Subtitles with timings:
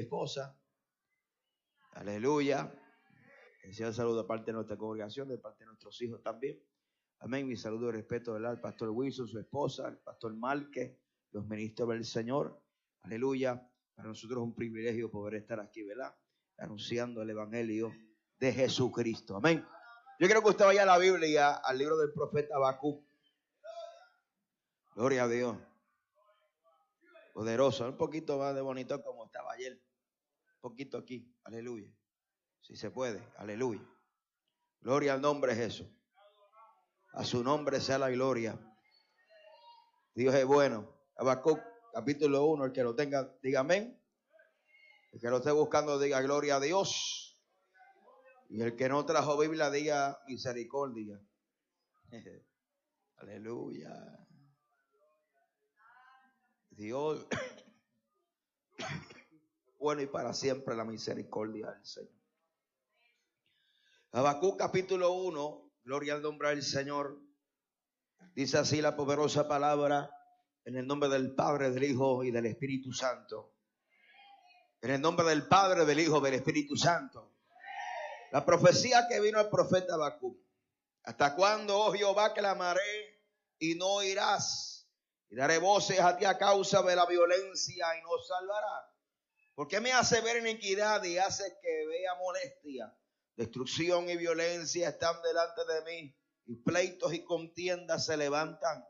[0.00, 0.58] Esposa.
[1.92, 2.72] Aleluya.
[3.62, 6.62] El Señor saludo de parte de nuestra congregación, de parte de nuestros hijos también.
[7.20, 7.46] Amén.
[7.46, 11.00] Mi saludo y respeto al pastor Wilson, su esposa, al pastor Marque,
[11.32, 12.62] los ministros del Señor.
[13.02, 13.68] Aleluya.
[13.94, 16.14] Para nosotros es un privilegio poder estar aquí, ¿verdad?
[16.56, 17.92] Anunciando el Evangelio
[18.38, 19.36] de Jesucristo.
[19.36, 19.66] Amén.
[20.20, 23.04] Yo quiero que usted vaya a la Biblia, al libro del profeta Habacuc.
[24.94, 25.56] Gloria a Dios.
[27.34, 27.88] Poderoso.
[27.88, 29.80] Un poquito más de bonito como estaba ayer.
[30.60, 31.34] Poquito aquí.
[31.44, 31.92] Aleluya.
[32.60, 33.22] Si se puede.
[33.36, 33.82] Aleluya.
[34.80, 35.86] Gloria al nombre Jesús.
[37.12, 38.58] A su nombre sea la gloria.
[40.14, 40.92] Dios es bueno.
[41.16, 41.60] Habacuc,
[41.92, 42.66] capítulo 1.
[42.66, 44.00] El que lo tenga, diga amén.
[45.12, 47.40] El que lo esté buscando, diga gloria a Dios.
[48.50, 51.20] Y el que no trajo Biblia, diga misericordia.
[53.16, 54.26] Aleluya.
[56.70, 57.26] Dios,
[59.78, 62.18] bueno y para siempre la misericordia del Señor.
[64.12, 67.18] Habacuc capítulo 1, gloria al nombre del Señor.
[68.34, 70.10] Dice así la poderosa palabra
[70.64, 73.54] en el nombre del Padre, del Hijo y del Espíritu Santo.
[74.80, 77.34] En el nombre del Padre, del Hijo, del Espíritu Santo.
[78.32, 80.38] La profecía que vino al profeta Habacuc.
[81.04, 83.22] ¿Hasta cuándo, oh Jehová, clamaré
[83.58, 84.88] y no oirás?
[85.30, 88.97] Y daré voces a ti a causa de la violencia y no salvará.
[89.58, 92.96] ¿Por qué me hace ver iniquidad y hace que vea molestia?
[93.34, 98.84] Destrucción y violencia están delante de mí y pleitos y contiendas se levantan.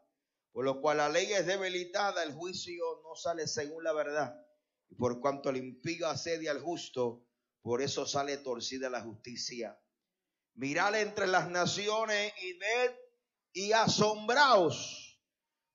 [0.52, 4.38] Por lo cual la ley es debilitada, el juicio no sale según la verdad.
[4.90, 7.26] Y por cuanto el impío asedia al justo,
[7.62, 9.80] por eso sale torcida la justicia.
[10.52, 12.94] Mirad entre las naciones y ved
[13.54, 15.18] y asombraos,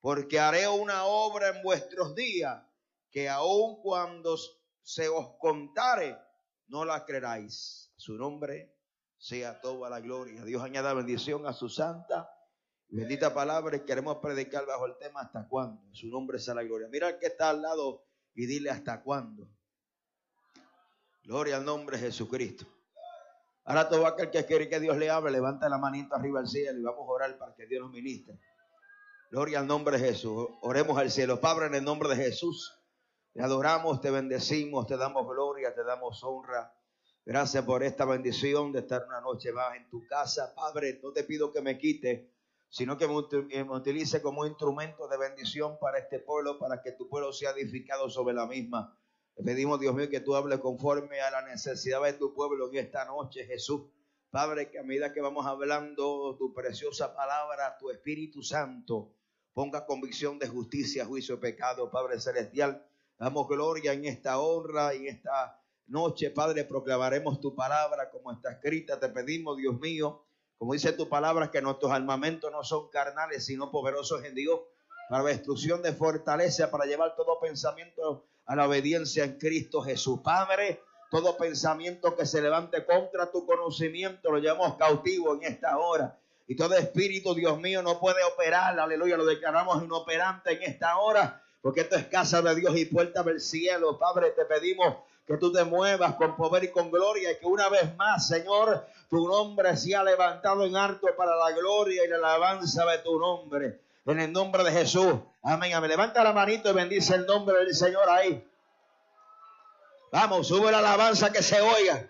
[0.02, 2.64] porque haré una obra en vuestros días
[3.09, 4.38] que aun cuando
[4.84, 6.18] se os contare,
[6.68, 7.92] no la creeráis.
[7.96, 8.76] Su nombre
[9.18, 10.44] sea toda la gloria.
[10.44, 12.30] Dios añada bendición a su santa
[12.90, 15.82] bendita palabra y queremos predicar bajo el tema hasta cuándo.
[15.94, 16.88] Su nombre sea la gloria.
[16.92, 18.06] Mira al que está al lado
[18.36, 19.50] y dile hasta cuándo.
[21.24, 22.68] Gloria al nombre de Jesucristo.
[23.66, 26.80] Ahora todo aquel que quiere que Dios le hable, levanta la manita arriba al cielo
[26.80, 28.38] y vamos a orar para que Dios nos ministre.
[29.32, 30.50] Gloria al nombre de Jesús.
[30.62, 31.40] Oremos al cielo.
[31.40, 32.83] Padre, en el nombre de Jesús,
[33.34, 36.72] te adoramos, te bendecimos, te damos gloria, te damos honra.
[37.26, 40.54] Gracias por esta bendición de estar una noche más en tu casa.
[40.54, 42.32] Padre, no te pido que me quite,
[42.70, 43.16] sino que me
[43.72, 48.36] utilice como instrumento de bendición para este pueblo, para que tu pueblo sea edificado sobre
[48.36, 48.96] la misma.
[49.36, 52.78] Te pedimos, Dios mío, que tú hables conforme a la necesidad de tu pueblo en
[52.86, 53.82] esta noche, Jesús.
[54.30, 59.16] Padre, que a medida que vamos hablando tu preciosa palabra, tu Espíritu Santo,
[59.54, 62.88] ponga convicción de justicia, juicio, pecado, Padre Celestial.
[63.18, 69.00] Damos gloria en esta honra en esta noche, Padre, proclamaremos tu palabra como está escrita.
[69.00, 70.24] Te pedimos, Dios mío,
[70.57, 74.62] como dice tu palabra, que nuestros armamentos no son carnales, sino poderosos en Dios,
[75.09, 80.20] para la destrucción de fortaleza, para llevar todo pensamiento a la obediencia en Cristo Jesús.
[80.23, 86.17] Padre, todo pensamiento que se levante contra tu conocimiento lo llevamos cautivo en esta hora.
[86.47, 88.78] Y todo espíritu, Dios mío, no puede operar.
[88.79, 91.43] Aleluya, lo declaramos inoperante en esta hora.
[91.64, 93.98] Porque esto es casa de Dios y puerta del cielo.
[93.98, 97.70] Padre, te pedimos que tú te muevas con poder y con gloria y que una
[97.70, 102.86] vez más, Señor, tu nombre sea levantado en alto para la gloria y la alabanza
[102.86, 103.80] de tu nombre.
[104.06, 105.16] En el nombre de Jesús.
[105.42, 105.74] Amén.
[105.74, 105.90] Amén.
[105.90, 108.46] Levanta la manito y bendice el nombre del Señor ahí.
[110.12, 112.10] Vamos, sube la alabanza que se oiga.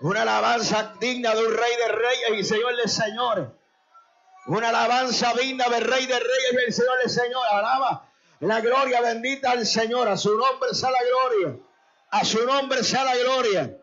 [0.00, 3.48] Una alabanza digna de un rey de reyes y señor de señores.
[4.50, 7.46] Una alabanza digna del rey de reyes y el señor de señor.
[7.52, 8.10] Alaba
[8.40, 10.08] La gloria bendita al Señor.
[10.08, 11.56] A su nombre sea la gloria.
[12.10, 13.78] A su nombre sea la gloria.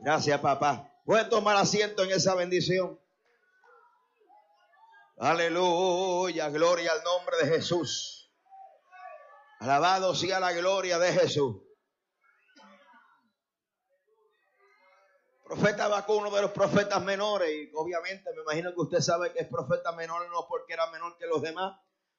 [0.00, 0.90] Gracias, papá.
[1.04, 2.98] Pueden tomar asiento en esa bendición.
[5.16, 8.32] Aleluya, gloria al nombre de Jesús.
[9.60, 11.58] Alabado sea la gloria de Jesús.
[15.50, 19.40] Profeta Habacuc, uno de los profetas menores, y obviamente me imagino que usted sabe que
[19.40, 21.76] es profeta menor no porque era menor que los demás,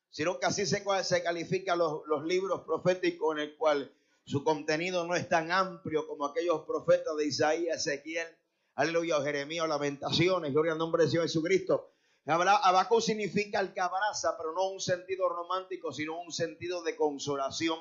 [0.09, 3.89] sino que así se, se califican los, libros proféticos en el cual
[4.25, 8.27] su contenido no es tan amplio como aquellos profetas de Isaías, Ezequiel,
[8.75, 11.89] aleluya, Jeremías, Lamentaciones, gloria al nombre de Señor Jesucristo.
[12.25, 17.79] Abaco significa el que abraza, pero no un sentido romántico, sino un sentido de consolación.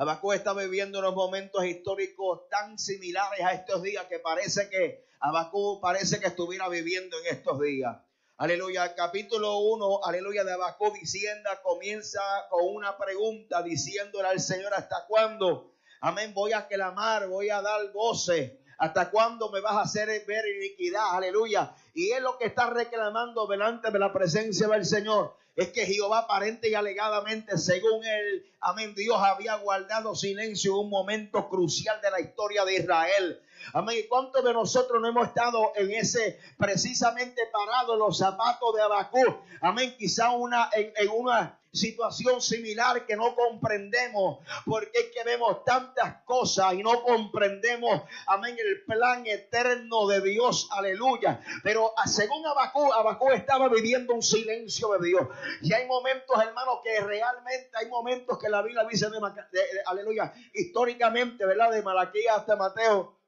[0.00, 5.78] Abacú está viviendo unos momentos históricos tan similares a estos días que parece que Abacú
[5.78, 7.98] parece que estuviera viviendo en estos días.
[8.38, 15.04] Aleluya, capítulo 1, aleluya de Abacú diciendo, comienza con una pregunta diciéndole al Señor, ¿hasta
[15.06, 15.74] cuándo?
[16.00, 18.59] Amén, voy a clamar, voy a dar goce.
[18.80, 21.14] ¿Hasta cuándo me vas a hacer ver iniquidad?
[21.14, 21.74] Aleluya.
[21.92, 25.36] Y es lo que está reclamando delante de la presencia del Señor.
[25.54, 30.88] Es que Jehová aparente y alegadamente, según él, amén, Dios había guardado silencio en un
[30.88, 33.42] momento crucial de la historia de Israel.
[33.72, 33.98] Amén.
[34.00, 38.82] ¿Y cuántos de nosotros no hemos estado en ese precisamente parado en los zapatos de
[38.82, 39.42] Abacú?
[39.60, 39.94] Amén.
[39.98, 46.74] Quizá una, en, una situación similar que no comprendemos, porque es que vemos tantas cosas
[46.74, 51.40] y no comprendemos, amén, el plan eterno de Dios, aleluya.
[51.62, 55.28] Pero ah, según Abacú, Abacú estaba viviendo un silencio de Dios.
[55.62, 61.46] Y hay momentos, hermanos, que realmente hay momentos que la Biblia dice, de, aleluya, históricamente,
[61.46, 61.70] ¿verdad?
[61.70, 63.19] De Malaquía hasta Mateo,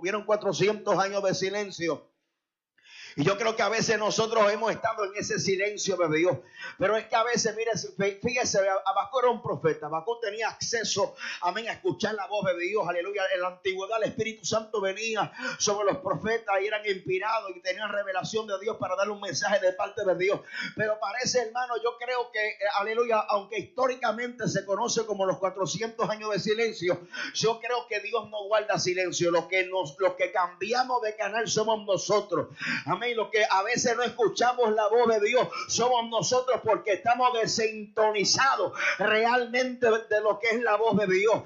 [0.00, 2.09] hubieron 400 años de silencio.
[3.16, 6.36] Y yo creo que a veces nosotros hemos estado en ese silencio de Dios.
[6.78, 7.72] Pero es que a veces, mire,
[8.20, 9.86] fíjese, Abacú era un profeta.
[9.86, 12.86] Abacú tenía acceso, amén, a escuchar la voz de Dios.
[12.88, 13.22] Aleluya.
[13.34, 17.90] En la antigüedad el Espíritu Santo venía sobre los profetas y eran inspirados y tenían
[17.90, 20.40] revelación de Dios para darle un mensaje de parte de Dios.
[20.76, 26.08] Pero parece, hermano, yo creo que, eh, aleluya, aunque históricamente se conoce como los 400
[26.08, 27.00] años de silencio,
[27.34, 29.30] yo creo que Dios no guarda silencio.
[29.30, 32.48] Lo que, nos, lo que cambiamos de canal somos nosotros.
[32.86, 33.16] Amén Amén.
[33.16, 38.78] Lo que a veces no escuchamos la voz de Dios somos nosotros porque estamos desintonizados
[38.98, 41.42] realmente de lo que es la voz de Dios.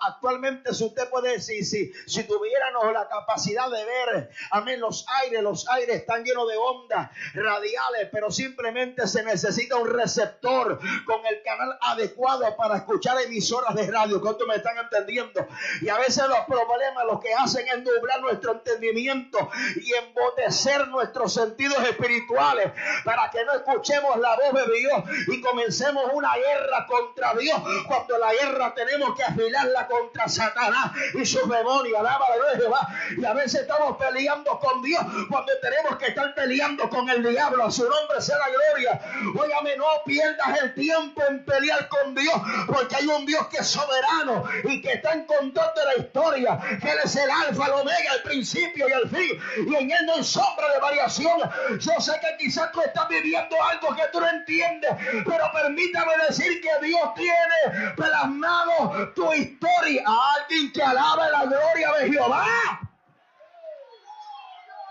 [0.00, 5.42] Actualmente, si usted puede decir, si, si tuviéramos la capacidad de ver, amén, los aires,
[5.42, 11.42] los aires están llenos de ondas radiales, pero simplemente se necesita un receptor con el
[11.42, 14.22] canal adecuado para escuchar emisoras de radio.
[14.22, 15.46] ¿Cuánto me están entendiendo?
[15.82, 21.34] Y a veces los problemas lo que hacen es nublar nuestro entendimiento y embotecer nuestros
[21.34, 22.72] sentidos espirituales
[23.04, 28.18] para que no escuchemos la voz de Dios y comencemos una guerra contra Dios cuando
[28.18, 31.98] la guerra tenemos que afilarla contra Satanás y sus demonios.
[31.98, 32.88] Alaba de Jehová.
[33.16, 37.64] Y a veces estamos peleando con Dios cuando tenemos que estar peleando con el diablo.
[37.64, 39.00] A su nombre sea la gloria.
[39.38, 42.34] Óyame, no pierdas el tiempo en pelear con Dios
[42.66, 46.58] porque hay un Dios que es soberano y que está en control de la historia.
[46.80, 49.68] Que Él es el alfa, el omega, el principio y el fin.
[49.68, 51.40] Y en Él no hay sombra de variación.
[51.80, 54.90] Yo sé que quizás tú estás viviendo algo que tú no entiendes,
[55.24, 60.04] pero permítame decir que Dios tiene plasmado tu historia.
[60.06, 62.44] A alguien que alabe la gloria de Jehová.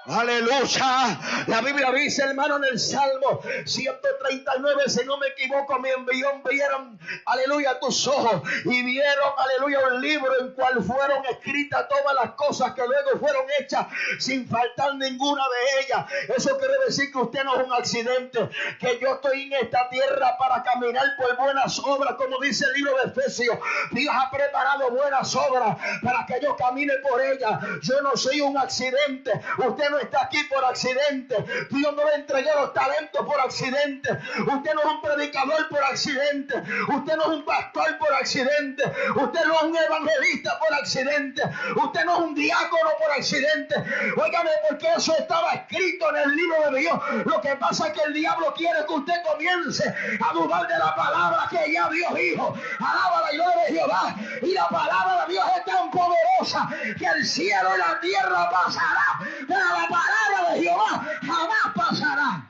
[0.06, 1.18] Aleluya.
[1.48, 7.00] La Biblia dice, hermano, en el Salmo 139, si no me equivoco, me envió, vieron,
[7.26, 12.74] aleluya, tus ojos y vieron, aleluya, un libro en cual fueron escritas todas las cosas
[12.74, 13.88] que luego fueron hechas
[14.20, 16.06] sin faltar ninguna de ellas.
[16.36, 20.36] Eso quiere decir que usted no es un accidente, que yo estoy en esta tierra
[20.38, 23.58] para caminar por buenas obras, como dice el libro de Efesios.
[23.92, 27.60] Dios ha preparado buenas obras para que yo camine por ellas.
[27.82, 29.32] Yo no soy un accidente.
[29.66, 31.36] Usted está aquí por accidente.
[31.70, 34.10] Dios no le entregó los talentos por accidente.
[34.40, 36.64] Usted no es un predicador por accidente.
[36.88, 38.84] Usted no es un pastor por accidente.
[39.16, 41.42] Usted no es un evangelista por accidente.
[41.76, 43.76] Usted no es un diácono por accidente.
[44.18, 47.00] Óigame, porque eso estaba escrito en el libro de Dios.
[47.26, 49.84] Lo que pasa es que el diablo quiere que usted comience
[50.20, 52.54] a dudar de la palabra que ya Dios dijo.
[52.80, 54.16] Alaba la gloria de Jehová.
[54.42, 59.20] Y la palabra de Dios es tan poderosa que el cielo y la tierra pasará.
[59.48, 62.50] Pero la palabra de Jehová jamás pasará.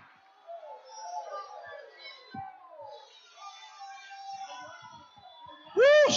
[5.76, 6.12] Uh,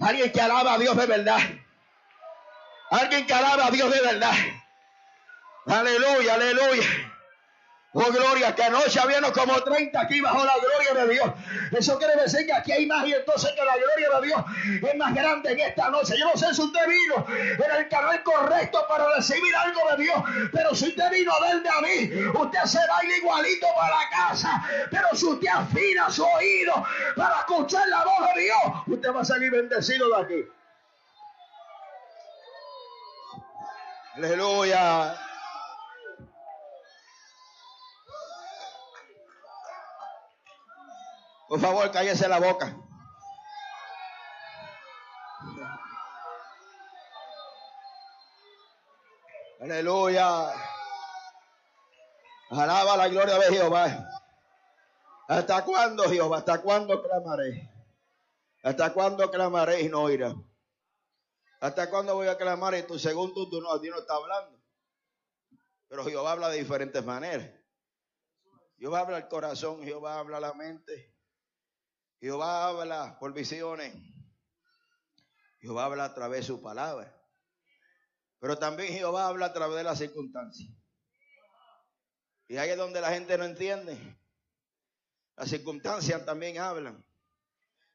[0.00, 1.38] Alguien que alaba a Dios de verdad.
[2.90, 4.34] Alguien que alaba a Dios de verdad.
[5.66, 7.13] Aleluya, aleluya.
[7.96, 11.30] Oh, gloria, que anoche habían como 30 aquí bajo la gloria de Dios.
[11.70, 14.96] Eso quiere decir que aquí hay más y entonces que la gloria de Dios es
[14.96, 16.14] más grande en esta noche.
[16.18, 20.16] Yo no sé si usted vino en el canal correcto para recibir algo de Dios,
[20.52, 24.64] pero si usted vino a verme a mí, usted se va igualito para la casa.
[24.90, 26.84] Pero si usted afina su oído
[27.14, 28.58] para escuchar la voz de Dios,
[28.88, 30.48] usted va a salir bendecido de aquí.
[34.16, 35.16] Aleluya.
[41.48, 42.76] Por favor, cállese la boca.
[49.60, 50.52] Aleluya.
[52.50, 54.10] Alaba la gloria de Jehová.
[55.28, 56.38] ¿Hasta cuándo, Jehová?
[56.38, 57.70] ¿Hasta cuándo clamaré?
[58.62, 60.34] ¿Hasta cuándo clamaré y no oirá?
[61.60, 64.62] ¿Hasta cuándo voy a clamar y tú, según tú, no, Dios no está hablando?
[65.88, 67.50] Pero Jehová habla de diferentes maneras.
[68.76, 71.13] Jehová habla el corazón, Jehová habla la mente.
[72.24, 73.94] Jehová habla por visiones.
[75.60, 77.14] Jehová habla a través de su palabra.
[78.38, 80.70] Pero también Jehová habla a través de las circunstancias.
[82.48, 83.98] Y ahí es donde la gente no entiende.
[85.36, 87.04] Las circunstancias también hablan.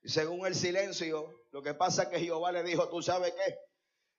[0.04, 3.56] Y según el silencio, lo que pasa es que Jehová le dijo, tú sabes qué,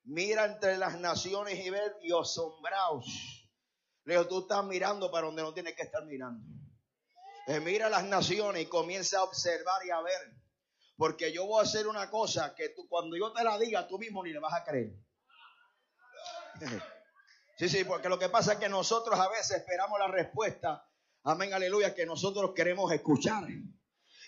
[0.03, 3.07] mira entre las naciones y ver y asombraos.
[4.03, 6.60] Le dijo, tú estás mirando para donde no tienes que estar mirando.
[7.51, 10.37] Eh, mira las naciones y comienza a observar y a ver.
[10.97, 13.99] Porque yo voy a hacer una cosa que tú, cuando yo te la diga, tú
[13.99, 14.93] mismo ni le vas a creer.
[17.59, 20.89] Sí, sí, porque lo que pasa es que nosotros a veces esperamos la respuesta.
[21.25, 23.45] Amén, aleluya, que nosotros queremos escuchar.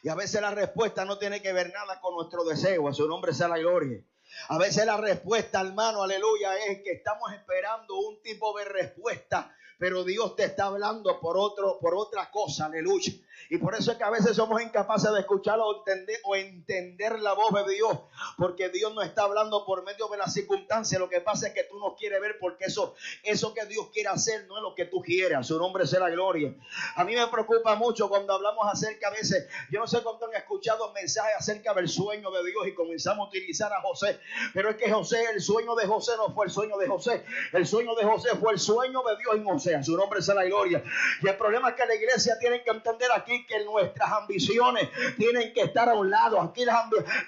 [0.02, 2.88] Y a veces la respuesta no tiene que ver nada con nuestro deseo.
[2.88, 4.04] A su nombre sea la gloria.
[4.48, 10.04] A veces la respuesta, hermano, aleluya, es que estamos esperando un tipo de respuesta, pero
[10.04, 13.12] Dios te está hablando por otro, por otra cosa, aleluya.
[13.50, 17.18] Y por eso es que a veces somos incapaces de escuchar o entender, o entender
[17.20, 17.98] la voz de Dios,
[18.36, 20.98] porque Dios no está hablando por medio de las circunstancias.
[20.98, 24.08] Lo que pasa es que tú no quieres ver, porque eso, eso que Dios quiere
[24.08, 25.46] hacer no es lo que tú quieras.
[25.46, 26.54] Su nombre sea la gloria.
[26.96, 30.34] A mí me preocupa mucho cuando hablamos acerca a veces, yo no sé cuánto han
[30.34, 34.18] escuchado mensajes acerca del sueño de Dios y comenzamos a utilizar a José,
[34.54, 37.66] pero es que José, el sueño de José no fue el sueño de José, el
[37.66, 39.61] sueño de José fue el sueño de Dios en.
[39.82, 40.82] Su nombre sea la gloria.
[41.22, 45.52] Y el problema es que la iglesia tiene que entender aquí que nuestras ambiciones tienen
[45.52, 46.40] que estar a un lado.
[46.40, 46.64] Aquí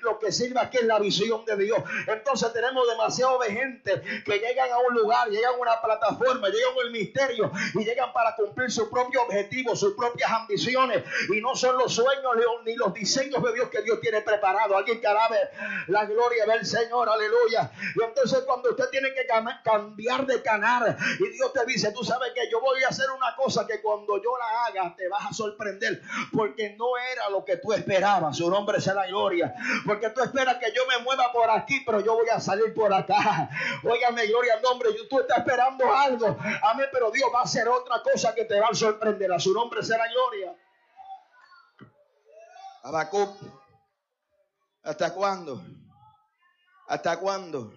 [0.03, 1.79] lo que sirve aquí es la visión de Dios.
[2.07, 6.75] Entonces tenemos demasiado de gente que llegan a un lugar, llegan a una plataforma, llegan
[6.85, 11.05] al misterio y llegan para cumplir su propio objetivo, sus propias ambiciones.
[11.35, 12.33] Y no son los sueños
[12.65, 14.77] ni los diseños de Dios que Dios tiene preparado.
[14.77, 15.39] Alguien que alabe
[15.89, 17.71] la gloria del Señor, aleluya.
[17.95, 19.27] Y entonces cuando usted tiene que
[19.63, 23.35] cambiar de canal y Dios te dice, tú sabes que yo voy a hacer una
[23.37, 26.03] cosa que cuando yo la haga te vas a sorprender
[26.33, 28.37] porque no era lo que tú esperabas.
[28.37, 29.55] Su nombre la gloria.
[29.87, 32.93] Porque tú esperas que yo me mueva por aquí, pero yo voy a salir por
[32.93, 33.49] acá.
[33.83, 34.91] Óigame, gloria al nombre.
[35.09, 36.37] Tú estás esperando algo.
[36.63, 39.33] Amén, pero Dios va a hacer otra cosa que te va a sorprender.
[39.33, 40.57] A su nombre la gloria.
[42.83, 43.37] Habacuc,
[44.83, 45.63] ¿hasta cuándo?
[46.87, 47.73] ¿Hasta cuándo?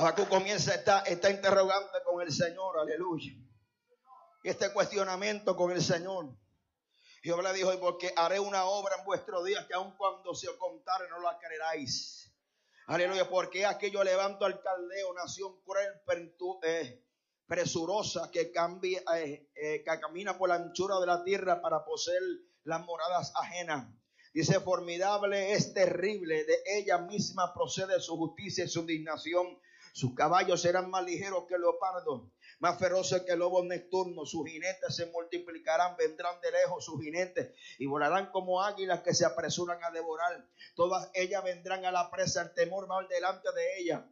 [0.00, 3.34] Habacuc comienza esta, esta interrogante con el Señor, aleluya.
[4.42, 6.34] Y este cuestionamiento con el Señor.
[7.22, 10.56] Jehová le dijo, porque haré una obra en vuestros días que aun cuando se os
[10.56, 12.32] contare no la creeráis.
[12.86, 15.92] Aleluya, porque aquí yo levanto al caldeo, nación cruel,
[16.62, 17.04] eh,
[17.46, 22.22] presurosa, que, cambia, eh, eh, que camina por la anchura de la tierra para poseer
[22.64, 23.86] las moradas ajenas.
[24.32, 29.60] Dice, formidable es terrible, de ella misma procede su justicia y su indignación.
[29.92, 32.30] Sus caballos serán más ligeros que el leopardo
[32.60, 34.24] más feroces que el lobo nocturno.
[34.24, 39.24] Sus jinetes se multiplicarán, vendrán de lejos sus jinetes y volarán como águilas que se
[39.24, 40.46] apresuran a devorar.
[40.76, 44.02] Todas ellas vendrán a la presa, el temor va delante de ellas.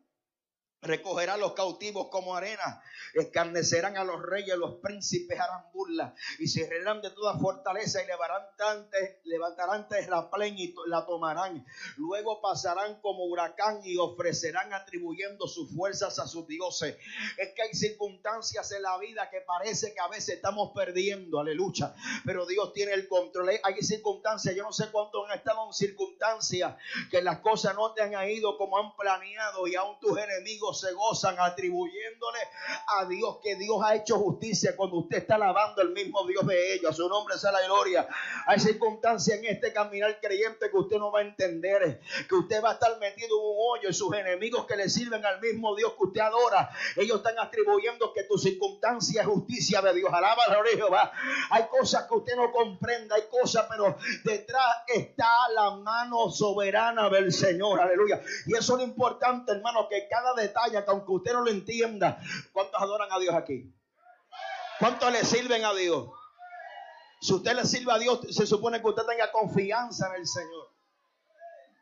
[0.80, 2.80] Recogerá los cautivos como arena,
[3.14, 8.06] escarnecerán a los reyes, los príncipes harán burla y se reirán de toda fortaleza y
[8.06, 8.88] levantarán,
[9.24, 11.66] levantarán terraplén y la tomarán.
[11.96, 16.96] Luego pasarán como huracán y ofrecerán atribuyendo sus fuerzas a sus dioses.
[17.38, 21.92] Es que hay circunstancias en la vida que parece que a veces estamos perdiendo, aleluya,
[22.24, 23.50] pero Dios tiene el control.
[23.64, 26.76] Hay circunstancias, yo no sé cuánto han estado en circunstancias
[27.10, 30.92] que las cosas no te han ido como han planeado y aún tus enemigos se
[30.92, 32.38] gozan atribuyéndole
[32.86, 36.74] a Dios que Dios ha hecho justicia cuando usted está alabando el mismo Dios de
[36.74, 36.90] ellos.
[36.90, 38.06] A su nombre sea la gloria.
[38.46, 42.70] Hay circunstancias en este caminar creyente que usted no va a entender, que usted va
[42.70, 45.92] a estar metido en un hoyo y sus enemigos que le sirven al mismo Dios
[45.94, 50.12] que usted adora, ellos están atribuyendo que tu circunstancia es justicia de Dios.
[50.12, 51.12] Alaba la Jehová.
[51.50, 57.32] Hay cosas que usted no comprende, hay cosas, pero detrás está la mano soberana del
[57.32, 57.80] Señor.
[57.80, 58.20] Aleluya.
[58.46, 62.20] Y eso es lo importante, hermano, que cada detalle, que aunque usted no lo entienda,
[62.52, 63.72] ¿cuántos adoran a Dios aquí?
[64.78, 66.10] ¿Cuántos le sirven a Dios?
[67.20, 70.70] Si usted le sirve a Dios, se supone que usted tenga confianza en el Señor.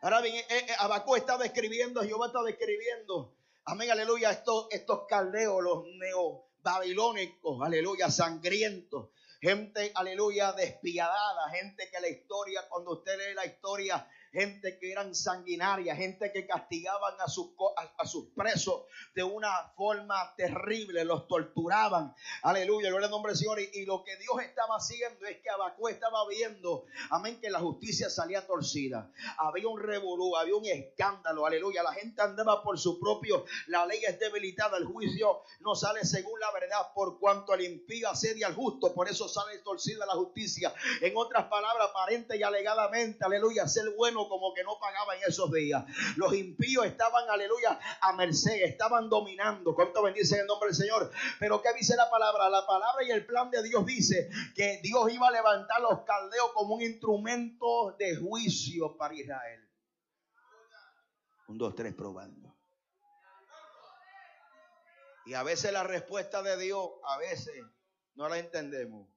[0.01, 5.63] Ahora bien, eh, eh, Abacú está describiendo, Jehová está describiendo, amén, aleluya, estos, estos caldeos,
[5.63, 13.47] los neobabilónicos, aleluya, sangrientos, gente, aleluya, despiadada, gente que la historia, cuando usted lee la
[13.47, 17.53] historia, gente que eran sanguinarias, gente que castigaban a sus,
[17.97, 18.83] a, sus presos
[19.15, 22.15] de una forma terrible, los torturaban.
[22.43, 23.61] Aleluya, gloria al nombre del Señor.
[23.61, 28.11] Y, lo que Dios estaba haciendo es que Abacú estaba viendo, amén, que la justicia
[28.11, 29.11] salía torcida.
[29.39, 31.83] Había un revolú, había un escándalo, aleluya.
[31.83, 36.39] La gente andaba por su propio, la ley es debilitada, el juicio no sale según
[36.41, 40.75] la verdad, por cuanto el impío asedia al justo, por eso sale torcida la justicia.
[41.01, 45.51] En otras palabras, aparente y alegadamente, aleluya, ser bueno como que no pagaba en esos
[45.53, 45.85] días.
[46.17, 49.75] Los impíos estaban, aleluya, a merced, estaban dominando.
[49.75, 51.11] ¿Cuánto bendice el nombre del Señor?
[51.39, 52.49] Pero ¿qué dice la palabra?
[52.49, 56.53] La palabra y el plan de Dios dice que Dios iba a levantar los caldeos
[56.53, 59.63] como un instrumento de juicio para Israel.
[61.49, 62.57] Un, dos, tres, probando.
[65.27, 67.55] Y a veces la respuesta de Dios, a veces
[68.15, 69.09] no la entendemos.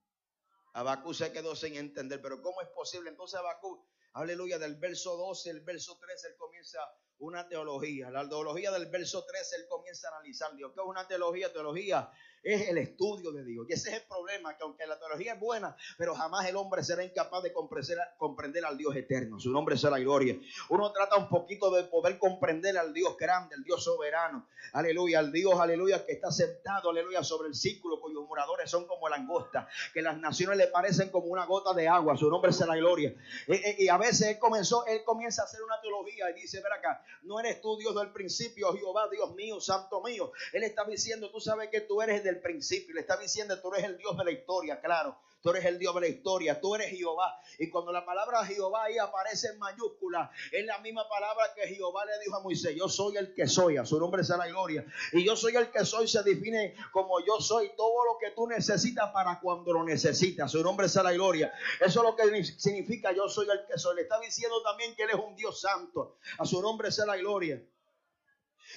[0.73, 3.09] Abacú se quedó sin entender, pero ¿cómo es posible?
[3.09, 6.79] Entonces Abacú aleluya, del verso 12, el verso 13, él comienza
[7.19, 8.09] una teología.
[8.09, 11.51] La teología del verso 13, él comienza a analizar, Dios, ¿qué es una teología?
[11.51, 12.11] Teología
[12.43, 13.65] es el estudio de Dios.
[13.69, 16.84] Y ese es el problema, que aunque la teología es buena, pero jamás el hombre
[16.84, 19.39] será incapaz de comprender, al Dios eterno.
[19.39, 20.38] Su nombre será gloria.
[20.69, 24.48] Uno trata un poquito de poder comprender al Dios grande, al Dios soberano.
[24.74, 29.08] Aleluya, al Dios, aleluya, que está sentado, aleluya, sobre el círculo cuyos moradores son como
[29.10, 32.17] langosta, que las naciones le parecen como una gota de agua.
[32.17, 33.13] Su nombre será gloria.
[33.48, 36.74] Y, y a veces él comenzó, él comienza a hacer una teología y dice, ver
[36.74, 40.31] acá, no eres tú Dios del principio, Jehová, Dios mío, santo mío.
[40.53, 42.96] Él está diciendo, tú sabes que tú eres del principio.
[42.96, 45.18] Le está diciendo, tú eres el Dios de la historia, claro.
[45.42, 47.39] Tú eres el Dios de la historia, tú eres Jehová.
[47.59, 52.03] Y cuando la palabra Jehová ahí aparece en mayúscula, es la misma palabra que Jehová
[52.05, 54.85] le dijo a Moisés, yo soy el que soy, a su nombre sea la gloria.
[55.13, 58.48] Y yo soy el que soy, se define como yo soy, todo lo que tú
[58.48, 61.53] necesitas para cuando lo necesitas, a su nombre sea la gloria.
[61.79, 63.96] Eso es lo que significa yo soy el que soy.
[63.96, 67.15] Le está diciendo también que él es un Dios santo, a su nombre sea la
[67.15, 67.63] gloria.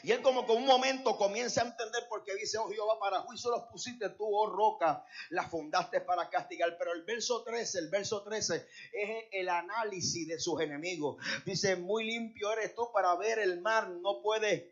[0.02, 3.50] Y él como con un momento comienza a entender porque dice, oh Jehová, para juicio
[3.50, 6.76] los pusiste tú, oh roca, las fundaste para castigar.
[6.78, 11.22] Pero el verso 13, el verso 13 es el análisis de sus enemigos.
[11.44, 14.64] Dice, muy limpio eres tú para ver el mar, no puedes,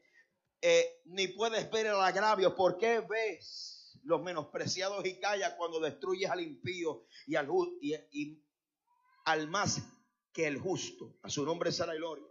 [0.63, 2.55] eh, ni puedes ver el agravio.
[2.55, 7.49] ¿Por qué ves los menospreciados y calla cuando destruyes al impío y al,
[7.81, 8.45] y, y
[9.27, 9.83] al más
[10.33, 11.19] que el justo?
[11.23, 12.27] A su nombre será gloria.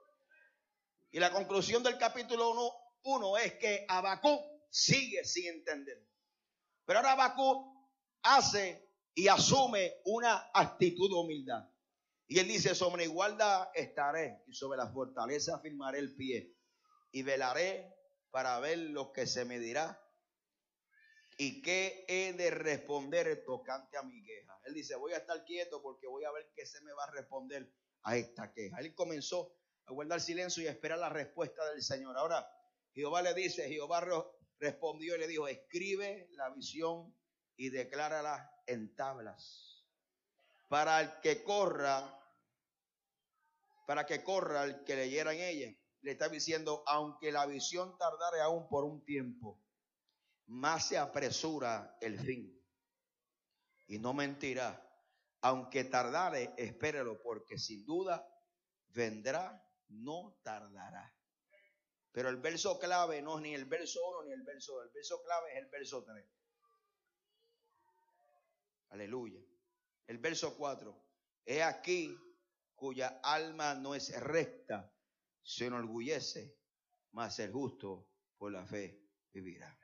[1.11, 2.53] Y la conclusión del capítulo
[3.03, 6.05] 1, es que Abacú sigue sin entender.
[6.85, 7.89] Pero ahora Abacú
[8.21, 11.67] hace y asume una actitud de humildad.
[12.27, 16.55] Y él dice, sobre igualdad estaré y sobre la fortaleza firmaré el pie
[17.11, 17.91] y velaré
[18.29, 19.99] para ver lo que se me dirá
[21.37, 24.59] y qué he de responder tocante a mi queja.
[24.65, 27.11] Él dice, voy a estar quieto porque voy a ver qué se me va a
[27.11, 28.77] responder a esta queja.
[28.79, 29.58] Él comenzó
[29.89, 32.15] a guardar silencio y esperar la respuesta del Señor.
[32.15, 32.47] Ahora,
[32.93, 34.06] Jehová le dice, Jehová
[34.60, 37.15] respondió y le dijo, escribe la visión
[37.56, 39.84] y declárala en tablas.
[40.67, 42.15] Para el que corra,
[43.88, 45.75] para que corra el que leyera en ella.
[46.02, 49.60] Le está diciendo, aunque la visión tardare aún por un tiempo,
[50.45, 52.56] más se apresura el fin.
[53.88, 54.86] Y no mentirá.
[55.41, 58.30] Aunque tardare, espérelo, porque sin duda
[58.89, 61.13] vendrá no tardará.
[62.12, 64.86] Pero el verso clave no es ni el verso 1 ni el verso 2.
[64.86, 66.25] El verso clave es el verso 3.
[68.89, 69.39] Aleluya.
[70.08, 71.06] El verso 4.
[71.45, 72.17] He aquí
[72.75, 74.91] cuya alma no es recta,
[75.43, 76.56] se enorgullece,
[77.12, 79.02] mas el justo por la fe
[79.34, 79.78] vivirá.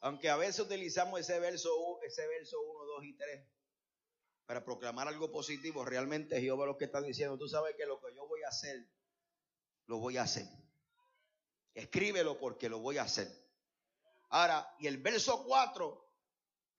[0.00, 3.57] Aunque a veces utilizamos ese verso, ese verso 1, 2 y 3
[4.48, 8.14] para proclamar algo positivo, realmente Jehová lo que está diciendo, tú sabes que lo que
[8.14, 8.82] yo voy a hacer
[9.84, 10.46] lo voy a hacer.
[11.74, 13.28] Escríbelo porque lo voy a hacer.
[14.30, 16.14] Ahora, y el verso 4,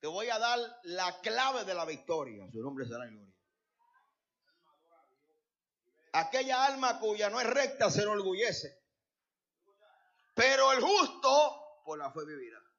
[0.00, 2.50] te voy a dar la clave de la victoria.
[2.50, 3.32] Su nombre será gloria.
[6.12, 8.82] Aquella alma cuya no es recta se enorgullece.
[10.34, 12.69] Pero el justo por la fe vivirá.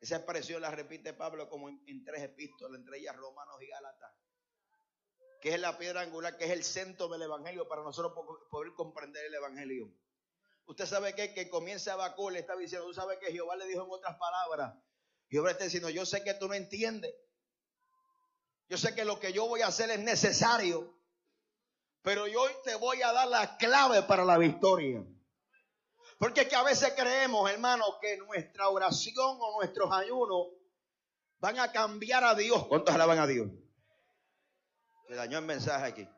[0.00, 4.12] Esa expresión la repite Pablo como en, tres epístolas, entre ellas Romanos y Gálatas,
[5.42, 8.14] que es la piedra angular, que es el centro del Evangelio para nosotros
[8.50, 9.92] poder comprender el Evangelio.
[10.66, 13.84] Usted sabe que, que comienza Abacú, le está diciendo, tú sabes que Jehová le dijo
[13.84, 14.74] en otras palabras,
[15.28, 17.14] Jehová está diciendo, yo sé que tú no entiendes,
[18.68, 20.96] yo sé que lo que yo voy a hacer es necesario,
[22.02, 25.04] pero yo te voy a dar la clave para la victoria.
[26.20, 30.48] Porque es que a veces creemos, hermano, que nuestra oración o nuestros ayunos
[31.38, 32.66] van a cambiar a Dios.
[32.66, 33.48] ¿Cuántos alaban a Dios?
[35.08, 36.08] Se dañó el mensaje aquí.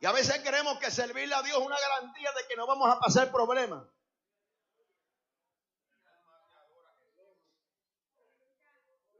[0.00, 2.94] Y a veces creemos que servirle a Dios es una garantía de que no vamos
[2.94, 3.88] a pasar problemas.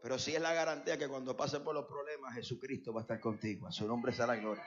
[0.02, 3.18] Pero sí es la garantía que cuando pasen por los problemas, Jesucristo va a estar
[3.18, 3.66] contigo.
[3.66, 4.62] A su nombre será gloria.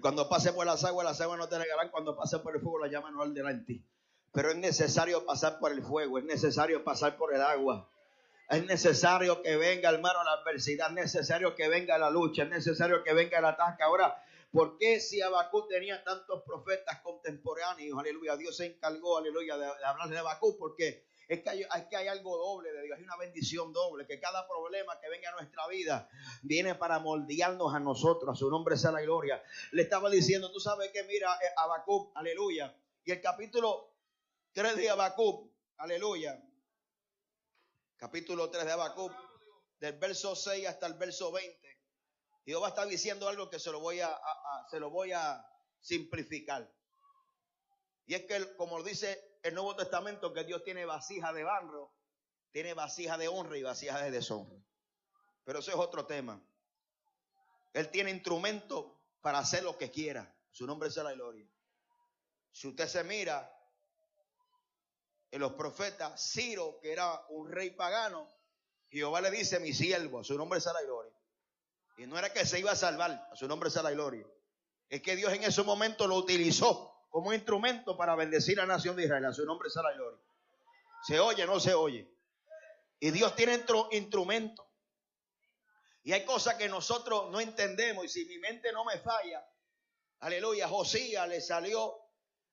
[0.00, 1.90] Cuando pase por las aguas, las aguas no te negarán.
[1.90, 3.84] Cuando pase por el fuego, la llama no arderá en ti.
[4.32, 7.88] Pero es necesario pasar por el fuego, es necesario pasar por el agua.
[8.48, 13.02] Es necesario que venga, hermano, la adversidad, es necesario que venga la lucha, es necesario
[13.04, 13.84] que venga el ataque.
[13.84, 17.98] Ahora, ¿por qué si Abacú tenía tantos profetas contemporáneos?
[17.98, 22.08] Aleluya, Dios se encargó, aleluya, de, hablar de Abacú, porque es que, hay, que hay
[22.08, 25.66] algo doble de Dios, hay una bendición doble, que cada problema que venga a nuestra
[25.68, 26.08] vida
[26.42, 29.42] viene para moldearnos a nosotros, a su nombre sea la gloria.
[29.72, 33.94] Le estaba diciendo, tú sabes que mira, eh, Abacú, aleluya, y el capítulo
[34.52, 36.42] 3 de Abacú, aleluya,
[38.04, 39.12] capítulo 3 de Habacuc,
[39.80, 41.58] del verso 6 hasta el verso 20.
[42.44, 44.14] Dios va a estar diciendo algo que se lo voy a,
[44.70, 45.42] se lo voy a
[45.80, 46.70] simplificar.
[48.04, 51.92] Y es que, como dice el Nuevo Testamento, que Dios tiene vasija de barro,
[52.50, 54.56] tiene vasija de honra y vasija de deshonra.
[55.44, 56.42] Pero eso es otro tema.
[57.74, 60.34] Él tiene instrumento para hacer lo que quiera.
[60.50, 61.46] Su nombre es la gloria.
[62.52, 63.54] Si usted se mira,
[65.30, 68.26] en los profetas, Ciro, que era un rey pagano,
[68.88, 71.12] Jehová le dice, mi siervo, su nombre es la gloria.
[71.98, 74.26] Y no era que se iba a salvar, a su nombre es la gloria.
[74.88, 78.96] Es que Dios en ese momento lo utilizó como instrumento para bendecir a la nación
[78.96, 80.20] de Israel, a su nombre la gloria.
[81.06, 82.12] ¿Se oye no se oye?
[82.98, 84.68] Y Dios tiene instrumento.
[86.02, 88.04] Y hay cosas que nosotros no entendemos.
[88.04, 89.46] Y si mi mente no me falla,
[90.18, 91.94] aleluya, Josías le salió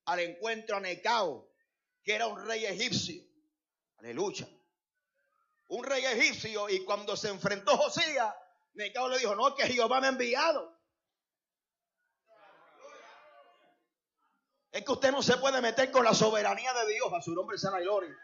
[0.06, 1.52] al encuentro a Necao
[2.04, 3.20] que era un rey egipcio.
[3.98, 4.48] Aleluya.
[5.70, 8.32] Un rey egipcio y cuando se enfrentó Josías,
[8.74, 10.81] Necao le dijo, no, que Jehová me ha enviado.
[14.72, 17.58] Es que usted no se puede meter con la soberanía de Dios, a su nombre
[17.58, 18.16] sea la gloria.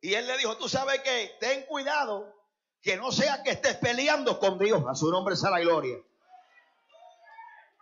[0.00, 2.34] Y él le dijo, tú sabes que ten cuidado
[2.82, 5.96] que no sea que estés peleando con Dios, a su nombre sea la gloria.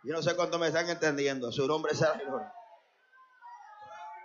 [0.04, 1.50] Yo no sé cuánto me están entendiendo.
[1.50, 2.52] Su nombre será gloria.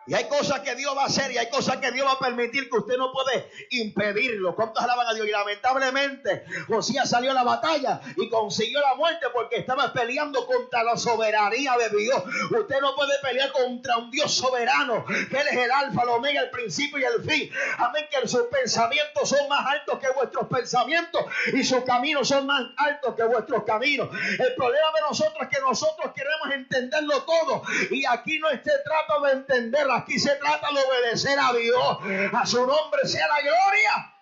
[0.09, 2.19] Y hay cosas que Dios va a hacer y hay cosas que Dios va a
[2.19, 4.55] permitir que usted no puede impedirlo.
[4.55, 5.27] ¿Cuántos alaban a Dios?
[5.27, 10.83] Y lamentablemente Josías salió a la batalla y consiguió la muerte porque estaba peleando contra
[10.83, 12.23] la soberanía de Dios.
[12.49, 16.41] Usted no puede pelear contra un Dios soberano, que Él es el alfa, el omega,
[16.41, 17.51] el principio y el fin.
[17.77, 22.63] Amén, que sus pensamientos son más altos que vuestros pensamientos y sus caminos son más
[22.77, 24.09] altos que vuestros caminos.
[24.39, 29.19] El problema de nosotros es que nosotros queremos entenderlo todo y aquí no se trata
[29.27, 31.97] de entenderlo Aquí se trata de obedecer a Dios.
[32.33, 34.15] A su nombre sea la gloria.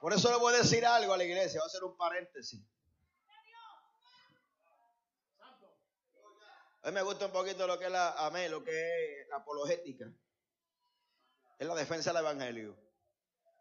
[0.00, 1.60] Por eso le voy a decir algo a la iglesia.
[1.60, 2.60] Voy a hacer un paréntesis.
[6.84, 9.36] A mí me gusta un poquito lo que es la, amé, lo que es la
[9.36, 10.06] apologética.
[11.58, 12.76] Es la defensa del evangelio.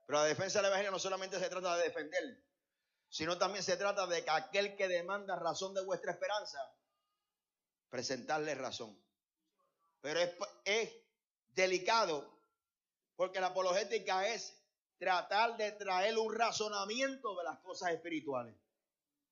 [0.08, 2.44] Pero la defensa del evangelio no solamente se trata de defender,
[3.12, 6.58] sino también se trata de que aquel que demanda razón de vuestra esperanza,
[7.90, 8.98] presentarle razón.
[10.00, 10.22] Pero
[10.64, 10.90] es,
[11.50, 12.42] delicado
[13.18, 14.58] porque la apologética es
[14.98, 18.56] tratar de traer un razonamiento de las cosas espirituales.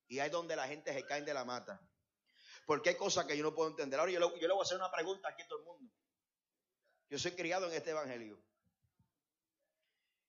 [0.09, 1.81] Y ahí es donde la gente se cae de la mata.
[2.65, 3.97] Porque hay cosas que yo no puedo entender.
[3.97, 5.93] Ahora yo, yo le voy a hacer una pregunta aquí a todo el mundo.
[7.09, 8.43] Yo soy criado en este evangelio.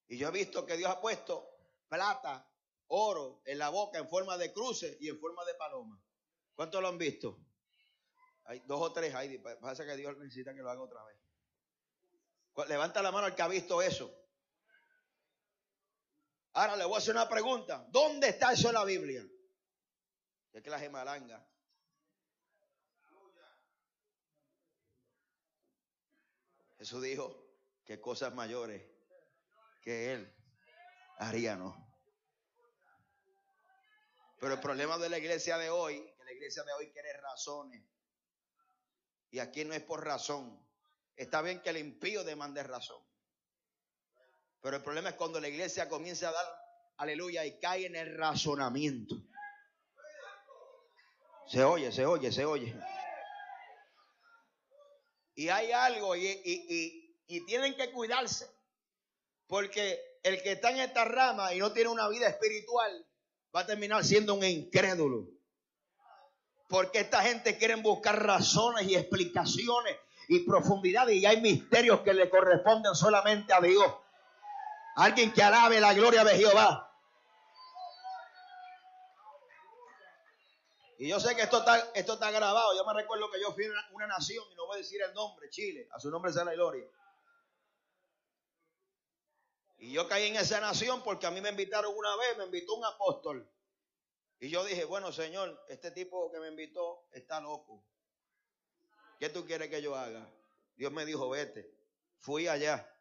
[0.07, 1.51] Y yo he visto que Dios ha puesto
[1.89, 2.50] plata,
[2.90, 6.00] oro en la boca en forma de cruce y en forma de paloma.
[6.55, 7.38] ¿Cuántos lo han visto?
[8.44, 9.38] Hay dos o tres ahí.
[9.38, 11.16] Pasa que Dios necesita que lo haga otra vez.
[12.68, 14.12] Levanta la mano el que ha visto eso.
[16.53, 17.87] Ahora le voy a hacer una pregunta.
[17.90, 19.24] ¿Dónde está eso en la Biblia?
[20.53, 21.46] Es que la gemalanga.
[26.79, 27.46] Jesús dijo
[27.85, 28.83] que cosas mayores
[29.83, 30.35] que él
[31.18, 31.89] haría, ¿no?
[34.40, 37.85] Pero el problema de la iglesia de hoy, que la iglesia de hoy quiere razones.
[39.31, 40.66] Y aquí no es por razón.
[41.14, 43.05] Está bien que el impío demande razón.
[44.62, 46.46] Pero el problema es cuando la iglesia comienza a dar
[46.96, 49.16] aleluya y cae en el razonamiento.
[51.46, 52.74] Se oye, se oye, se oye.
[55.35, 58.48] Y hay algo y, y tienen que cuidarse.
[59.46, 63.07] Porque el que está en esta rama y no tiene una vida espiritual
[63.55, 65.29] va a terminar siendo un incrédulo.
[66.69, 69.97] Porque esta gente quiere buscar razones y explicaciones
[70.29, 73.93] y profundidades y hay misterios que le corresponden solamente a Dios.
[74.97, 76.87] Alguien que alabe la gloria de Jehová.
[80.99, 82.77] Y yo sé que esto está, grabado.
[82.77, 85.15] Yo me recuerdo que yo fui a una, nación, y no voy a decir el
[85.15, 85.89] nombre, Chile.
[85.93, 86.85] A su nombre sea la gloria.
[89.81, 92.75] Y yo caí en esa nación porque a mí me invitaron una vez, me invitó
[92.75, 93.51] un apóstol.
[94.38, 97.83] Y yo dije, bueno, Señor, este tipo que me invitó está loco.
[99.19, 100.31] ¿Qué tú quieres que yo haga?
[100.77, 101.75] Dios me dijo, vete.
[102.19, 102.95] Fui allá.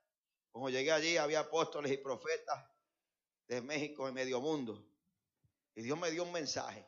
[0.51, 2.65] Como llegué allí, había apóstoles y profetas
[3.47, 4.81] de México y medio mundo.
[5.75, 6.87] Y Dios me dio un mensaje.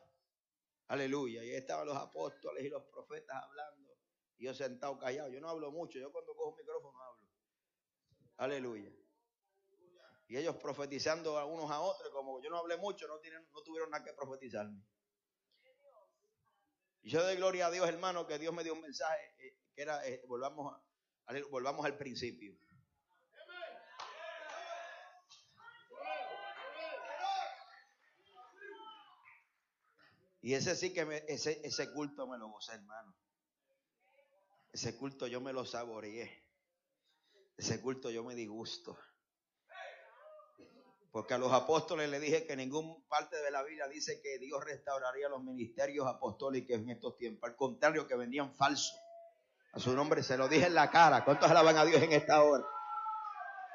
[0.88, 1.44] Aleluya.
[1.44, 3.94] Y ahí estaban los apóstoles y los profetas hablando.
[4.38, 5.28] Y yo sentado callado.
[5.28, 5.98] Yo no hablo mucho.
[5.98, 7.28] Yo cuando cojo un micrófono hablo.
[8.38, 8.90] Aleluya.
[10.32, 12.10] Y ellos profetizando a unos a otros.
[12.10, 13.20] Como yo no hablé mucho, no,
[13.62, 14.82] tuvieron nada que profetizarme.
[17.02, 19.82] Y yo doy gloria a Dios, hermano, que Dios me dio un mensaje eh, que
[19.82, 20.74] era, eh, volvamos,
[21.50, 22.56] volvamos al principio.
[30.40, 33.14] Y ese sí que me, ese, ese culto me lo gocé, hermano.
[34.72, 36.42] Ese culto yo me lo saboreé.
[37.58, 38.96] Ese culto yo me di gusto.
[41.12, 44.64] Porque a los apóstoles le dije que ningún parte de la Biblia dice que Dios
[44.64, 47.50] restauraría los ministerios apostólicos en estos tiempos.
[47.50, 48.98] Al contrario, que venían falsos.
[49.74, 51.22] A su nombre se lo dije en la cara.
[51.24, 52.64] ¿Cuántos alaban a Dios en esta hora?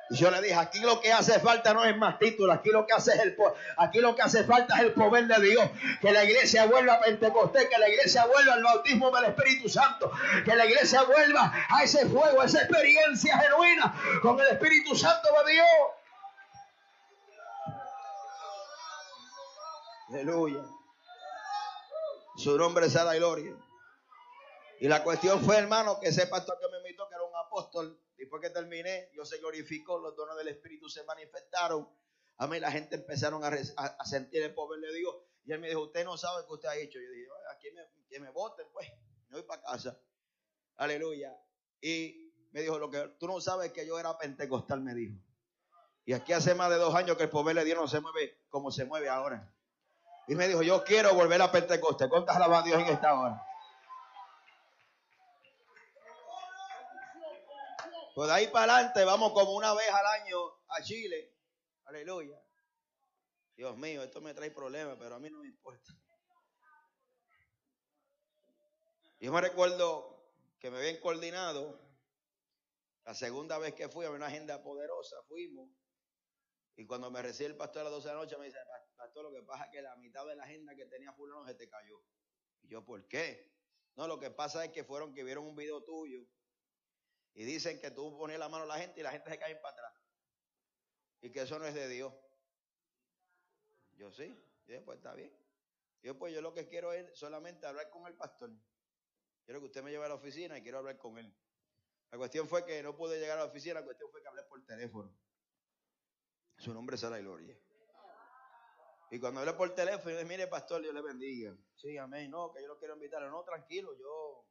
[0.09, 2.87] Y yo le dije, aquí lo que hace falta no es más título, aquí lo
[2.87, 3.37] que hace es el
[3.77, 5.69] aquí lo que hace falta es el poder de Dios,
[5.99, 10.11] que la iglesia vuelva a Pentecostés, que la iglesia vuelva al bautismo del Espíritu Santo,
[10.45, 15.27] que la iglesia vuelva a ese fuego, a esa experiencia genuina con el Espíritu Santo
[15.45, 15.65] de Dios.
[20.09, 20.63] Aleluya.
[22.37, 23.57] Su nombre sea la gloria.
[24.79, 27.99] Y la cuestión fue, hermano, que ese pastor que me invitó, que era un apóstol,
[28.15, 31.89] después que terminé, Dios se glorificó, los dones del Espíritu se manifestaron.
[32.37, 35.15] A mí la gente empezaron a, sentir el poder de Dios.
[35.45, 36.99] Y él me dijo, usted no sabe qué usted ha hecho.
[36.99, 38.87] Yo dije, aquí me, que me voten, pues,
[39.29, 39.99] me voy para casa.
[40.75, 41.35] Aleluya.
[41.81, 45.17] Y me dijo, lo que tú no sabes que yo era pentecostal, me dijo.
[46.05, 48.45] Y aquí hace más de dos años que el poder de Dios no se mueve
[48.49, 49.53] como se mueve ahora.
[50.27, 52.09] Y me dijo, yo quiero volver a Pentecostés.
[52.09, 53.41] ¿Cuántas alaban a Dios en esta hora?
[58.13, 60.37] Pues de ahí para adelante vamos como una vez al año
[60.69, 61.33] a Chile.
[61.85, 62.37] Aleluya.
[63.55, 65.93] Dios mío, esto me trae problemas, pero a mí no me importa.
[69.19, 71.79] Yo me recuerdo que me habían coordinado.
[73.05, 75.69] La segunda vez que fui a una agenda poderosa, fuimos.
[76.75, 78.59] Y cuando me recibe el pastor a las 12 de la noche, me dice,
[78.97, 81.55] pastor, lo que pasa es que la mitad de la agenda que tenía fulano se
[81.55, 82.03] te cayó.
[82.63, 83.55] Y yo, ¿por qué?
[83.95, 86.27] No, lo que pasa es que fueron que vieron un video tuyo
[87.33, 89.55] y dicen que tú pones la mano a la gente y la gente se cae
[89.55, 89.93] para atrás.
[91.21, 92.13] Y que eso no es de Dios.
[93.93, 94.35] Yo sí.
[94.85, 95.31] Pues está bien.
[96.01, 98.51] Yo pues yo lo que quiero es solamente hablar con el pastor.
[99.45, 101.33] Quiero que usted me lleve a la oficina y quiero hablar con él.
[102.11, 104.43] La cuestión fue que no pude llegar a la oficina, la cuestión fue que hablé
[104.43, 105.13] por teléfono.
[106.57, 107.57] Su nombre será gloria.
[109.09, 111.55] Y cuando hablé por teléfono, yo dije, mire pastor, Dios le bendiga.
[111.75, 112.29] Sí, amén.
[112.29, 113.21] No, que yo lo quiero invitar.
[113.23, 114.47] No, tranquilo, yo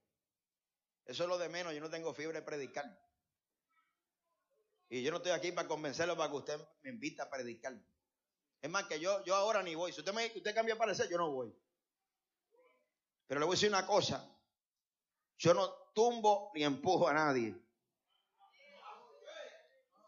[1.07, 2.85] eso es lo de menos, yo no tengo fiebre de predicar.
[4.89, 7.75] Y yo no estoy aquí para convencerlo para que usted me invite a predicar.
[8.61, 9.93] Es más que yo, yo ahora ni voy.
[9.93, 11.57] Si usted me usted cambia de parecer, yo no voy.
[13.27, 14.29] Pero le voy a decir una cosa.
[15.39, 17.57] Yo no tumbo ni empujo a nadie.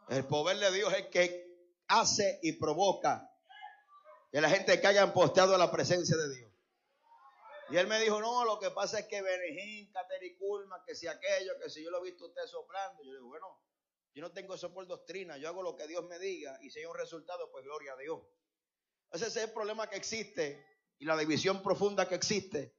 [0.09, 1.47] El poder de Dios es que
[1.87, 3.31] hace y provoca
[4.31, 6.53] que la gente caiga posteado a la presencia de Dios.
[7.71, 11.53] Y él me dijo, no, lo que pasa es que Benejín, Catericulma, que si aquello,
[11.63, 13.03] que si yo lo he visto usted soplando.
[13.03, 13.47] Yo digo, bueno,
[14.15, 16.81] yo no tengo eso por doctrina, yo hago lo que Dios me diga y si
[16.81, 18.21] hay un resultado, pues gloria a Dios.
[19.13, 20.67] Ese es el problema que existe
[20.99, 22.75] y la división profunda que existe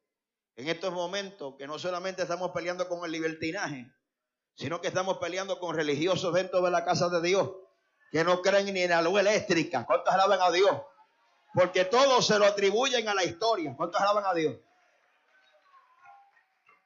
[0.56, 3.90] en estos momentos, que no solamente estamos peleando con el libertinaje,
[4.56, 7.50] sino que estamos peleando con religiosos dentro de la casa de Dios,
[8.12, 9.86] que no creen ni en la luz eléctrica.
[9.86, 10.72] ¿Cuántos alaban a Dios?
[11.54, 13.74] Porque todos se lo atribuyen a la historia.
[13.76, 14.56] ¿Cuántos alaban a Dios?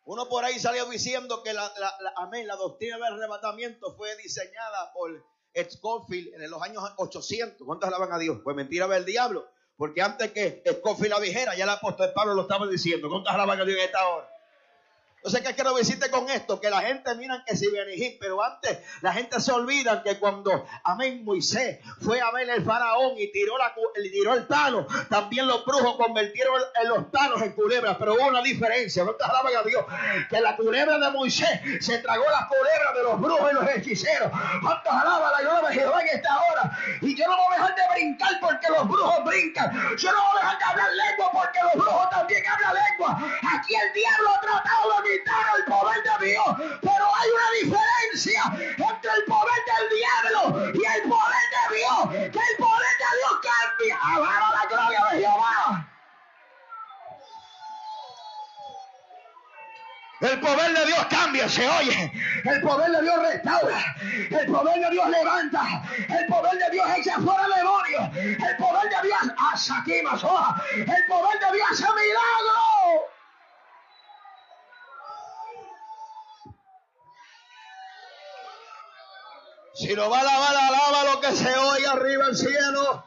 [0.06, 1.72] Uno por ahí salió diciendo que la,
[2.18, 5.24] amén, la doctrina del arrebatamiento fue diseñada por
[5.70, 7.66] Scofield en los años 800.
[7.66, 8.40] ¿Cuántos alaban a Dios?
[8.44, 9.48] Pues mentira del diablo.
[9.78, 13.10] Porque antes que Scofield la dijera, ya el apóstol Pablo lo estaba diciendo.
[13.10, 14.33] ¿Cuántos alaban a Dios en esta hora?
[15.26, 16.60] Entonces, ¿qué quiero decirte con esto?
[16.60, 20.66] Que la gente mira que si Benigín, pero antes la gente se olvida que cuando,
[20.84, 23.56] amén, Moisés fue a ver el faraón y tiró,
[24.34, 29.06] el talo, también los brujos convirtieron en los talos en culebras, pero hubo una diferencia,
[29.06, 29.86] no te alaban a Dios,
[30.30, 34.30] que la culebra de Moisés se tragó la culebra de los brujos y los hechiceros.
[34.62, 36.78] ¿Cuántos alaban la gloria de Jehová en esta hora?
[37.00, 39.72] Y yo no voy a dejar de brincar porque los brujos brincan.
[39.98, 42.93] Yo no voy a dejar de hablar lengua porque los brujos también hablan lengua.
[43.08, 46.46] Aquí el diablo ha tratado de el poder de Dios.
[46.82, 48.44] Pero hay una diferencia
[48.78, 52.32] entre el poder del diablo y el poder de Dios.
[52.32, 53.98] Que el poder de Dios cambia.
[54.02, 55.90] Alaba la gloria de Jehová.
[60.24, 62.12] El poder de Dios cambia, se oye.
[62.46, 63.96] El poder de Dios restaura.
[64.30, 65.84] El poder de Dios levanta.
[65.98, 68.16] El poder de Dios echa fuera demonios.
[68.16, 69.20] El poder de Dios
[69.52, 70.64] hace aquí más hoja.
[70.76, 72.73] El poder de Dios hace milagros.
[79.74, 83.04] Si lo va a alabar, alaba lo que se oye arriba el cielo.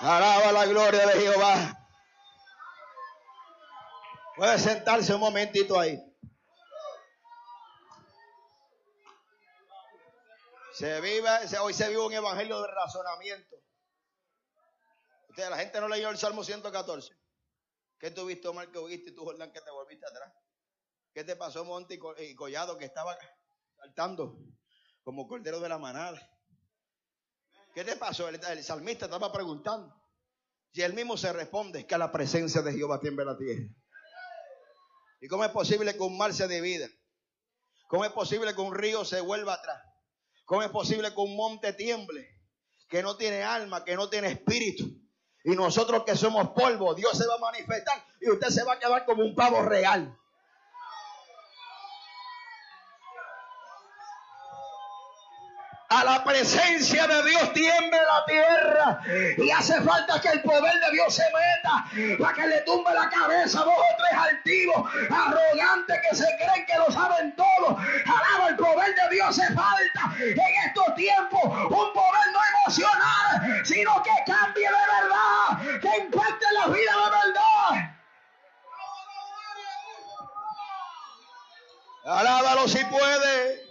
[0.00, 1.76] Alaba la gloria de Jehová.
[4.36, 6.00] Puede sentarse un momentito ahí.
[10.74, 11.28] Se vive,
[11.60, 13.56] hoy se vive un evangelio de razonamiento
[15.48, 17.14] la gente no leyó el Salmo 114.
[17.98, 20.32] ¿Qué tuviste, Omar, que oíste y tú, Jordán, que te volviste atrás?
[21.12, 23.16] ¿Qué te pasó, Monte y Collado, que estaba
[23.76, 24.38] saltando
[25.02, 26.20] como cordero de la manada?
[27.74, 28.28] ¿Qué te pasó?
[28.28, 29.94] El, salmista estaba preguntando.
[30.72, 33.64] Y él mismo se responde que a la presencia de Jehová tiembla la tierra.
[35.20, 36.88] ¿Y cómo es posible que un mar se divida?
[37.88, 39.82] ¿Cómo es posible que un río se vuelva atrás?
[40.44, 42.28] ¿Cómo es posible que un monte tiemble?
[42.88, 44.99] Que no tiene alma, que no tiene espíritu.
[45.44, 48.78] Y nosotros que somos polvo, Dios se va a manifestar y usted se va a
[48.78, 50.16] quedar como un pavo real.
[55.92, 59.00] A la presencia de Dios tiemble la tierra.
[59.36, 63.08] Y hace falta que el poder de Dios se meta para que le tumbe la
[63.08, 67.76] cabeza a dos o tres altivos, arrogantes que se creen que lo saben todo.
[68.06, 71.42] Alaba el poder de Dios hace falta en estos tiempos.
[71.44, 77.96] Un poder no emocional, sino que cambie de verdad, que impacte la vida de verdad.
[82.04, 83.69] Alábalo si puede.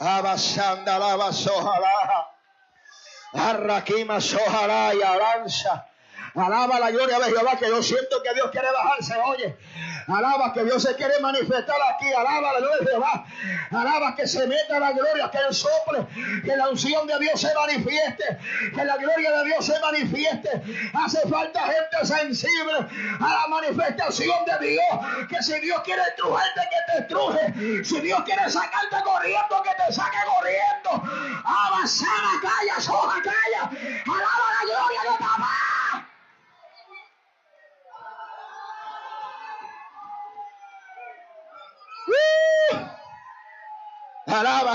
[0.00, 2.30] Abasanda lava sojalá.
[3.34, 5.86] Arraquima sojalá y avanza.
[6.34, 9.56] Alaba la gloria de Jehová que yo siento que Dios quiere bajarse, oye.
[10.06, 12.12] Alaba que Dios se quiere manifestar aquí.
[12.12, 13.26] Alaba la gloria de Jehová.
[13.70, 16.06] Alaba que se meta la gloria, que el sople,
[16.44, 18.38] que la unción de Dios se manifieste,
[18.74, 20.62] que la gloria de Dios se manifieste.
[20.94, 22.86] Hace falta gente sensible
[23.20, 25.28] a la manifestación de Dios.
[25.28, 27.84] Que si Dios quiere estrujarte, que te estruje.
[27.84, 31.40] Si Dios quiere sacarte corriendo, que te saque corriendo.
[31.44, 33.70] Avanzada, calla, soja, calla.
[34.06, 35.19] Alaba la gloria de
[44.26, 44.74] Alaba.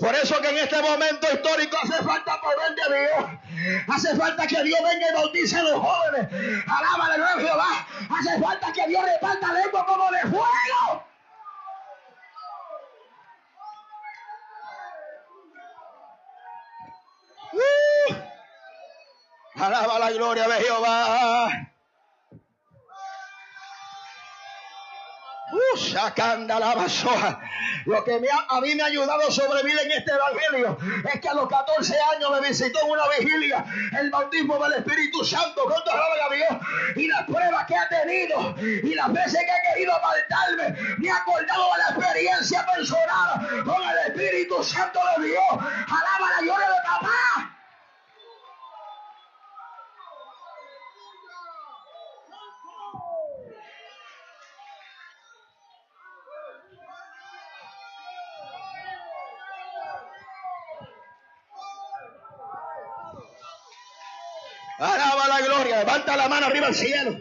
[0.00, 3.84] Por eso que en este momento histórico hace falta poder de Dios.
[3.88, 6.28] Hace falta que Dios venga y bautice a los jóvenes.
[6.66, 7.86] Alaba de nuevo Jehová.
[8.10, 11.04] Hace falta que Dios reparta lengua como de fuego.
[19.56, 21.73] Alaba la gloria de Jehová.
[25.76, 27.40] Sacando la basoja.
[27.84, 30.78] Lo que a mí me ha ayudado a sobrevivir en este evangelio
[31.12, 33.64] es que a los 14 años me visitó en una vigilia
[34.00, 35.62] el bautismo del Espíritu Santo.
[35.64, 36.94] ¿Cuánto alaban a Dios?
[36.96, 41.08] Y la prueba pruebas que he tenido y las veces que he querido apartarme, me
[41.08, 45.44] he acordado de la experiencia personal con el Espíritu Santo de Dios.
[45.50, 47.33] Alaba la gloria de papá.
[66.64, 67.18] Al cielo.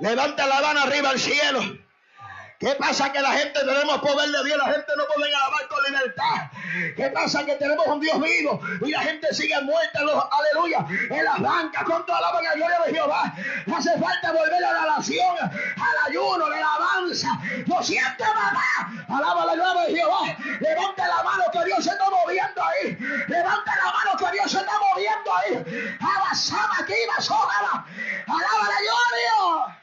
[0.00, 1.87] Levanta la mano arriba al cielo.
[2.58, 3.12] ¿Qué pasa?
[3.12, 6.50] Que la gente tenemos poder de Dios, la gente no puede alabar con libertad.
[6.96, 7.46] ¿Qué pasa?
[7.46, 11.84] Que tenemos un Dios vivo y la gente sigue muerta, los, aleluya, en las bancas,
[11.84, 13.32] con toda la gloria de Jehová.
[13.76, 17.28] Hace falta volver a la oración, al ayuno, la alabanza.
[17.64, 19.06] Lo siente, mamá.
[19.08, 20.36] Alaba la gloria de Jehová.
[20.58, 22.98] Levante la mano que Dios se está moviendo ahí.
[23.28, 25.96] Levante la mano que Dios se está moviendo ahí.
[26.00, 27.86] Abasama aquí, basójala.
[28.26, 29.77] Alaba la gloria.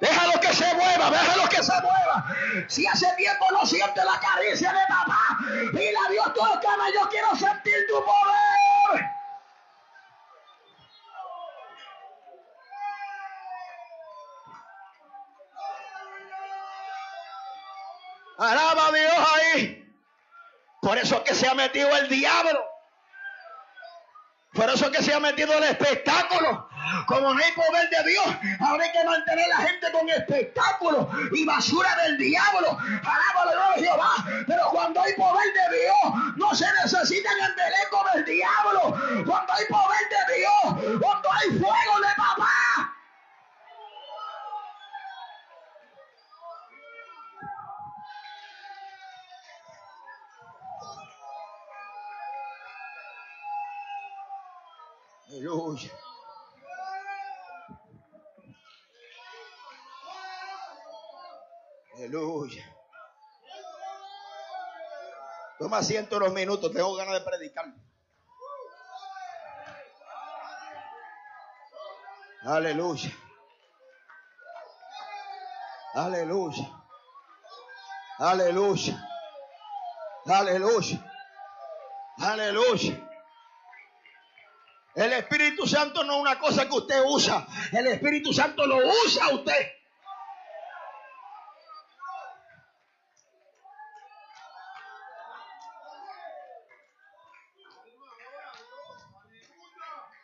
[0.00, 2.24] Déjalo que se mueva, déjalo que se mueva.
[2.68, 5.38] Si hace tiempo no siente la caricia de papá,
[5.74, 8.69] y la Dios tócame, yo quiero sentir tu poder.
[18.40, 19.94] Alaba a Dios ahí.
[20.80, 22.64] Por eso es que se ha metido el diablo.
[24.54, 26.66] Por eso es que se ha metido el espectáculo.
[27.06, 28.26] Como no hay poder de Dios,
[28.60, 32.78] ahora hay que mantener a la gente con espectáculo y basura del diablo.
[32.80, 34.14] Alaba la de Jehová.
[34.46, 39.24] Pero cuando hay poder de Dios, no se necesitan embeleco del diablo.
[39.26, 42.49] Cuando hay poder de Dios, cuando hay fuego de papá.
[55.40, 55.90] Aleluya.
[61.96, 62.64] Aleluya.
[65.58, 67.64] Toma asiento unos minutos, tengo ganas de predicar.
[72.44, 73.10] Aleluya.
[75.94, 76.82] Aleluya.
[78.18, 79.06] Aleluya.
[80.26, 81.12] Aleluya.
[82.18, 83.09] Aleluya.
[84.94, 87.46] El Espíritu Santo no es una cosa que usted usa.
[87.72, 89.72] El Espíritu Santo lo usa usted.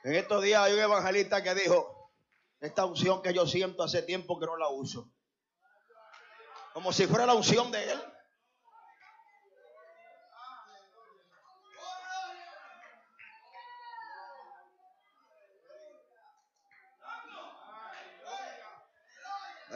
[0.03, 2.13] En estos días hay un evangelista que dijo,
[2.61, 5.11] esta unción que yo siento hace tiempo que no la uso.
[6.73, 8.03] Como si fuera la unción de él.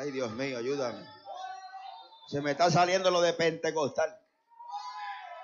[0.01, 1.07] Ay, Dios mío, ayúdame.
[2.29, 4.19] Se me está saliendo lo de Pentecostal.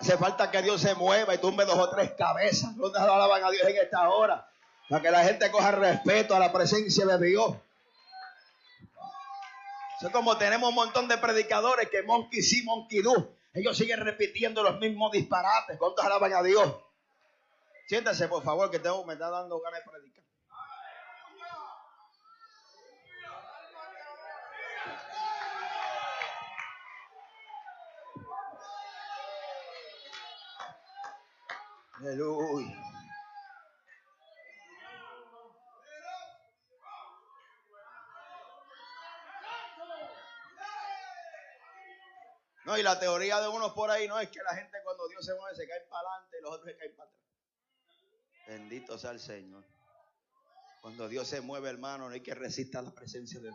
[0.00, 2.74] Hace falta que Dios se mueva y tumbe dos o tres cabezas.
[2.74, 4.48] ¿Dónde alaban a Dios en esta hora?
[4.88, 7.54] Para que la gente coja respeto a la presencia de Dios.
[10.00, 13.34] Es como tenemos un montón de predicadores que monkey sí, monkey do.
[13.52, 15.76] Ellos siguen repitiendo los mismos disparates.
[15.78, 16.74] ¿Cuántos alaban a Dios?
[17.88, 20.24] Siéntase, por favor, que tengo, me está dando ganas de predicar.
[31.98, 32.82] Aleluya.
[42.66, 45.24] No, y la teoría de unos por ahí no es que la gente cuando Dios
[45.24, 47.22] se mueve se cae para adelante y los otros se caen para atrás.
[48.48, 49.64] Bendito sea el Señor.
[50.82, 53.54] Cuando Dios se mueve, hermano, no hay que resistir la presencia de Él.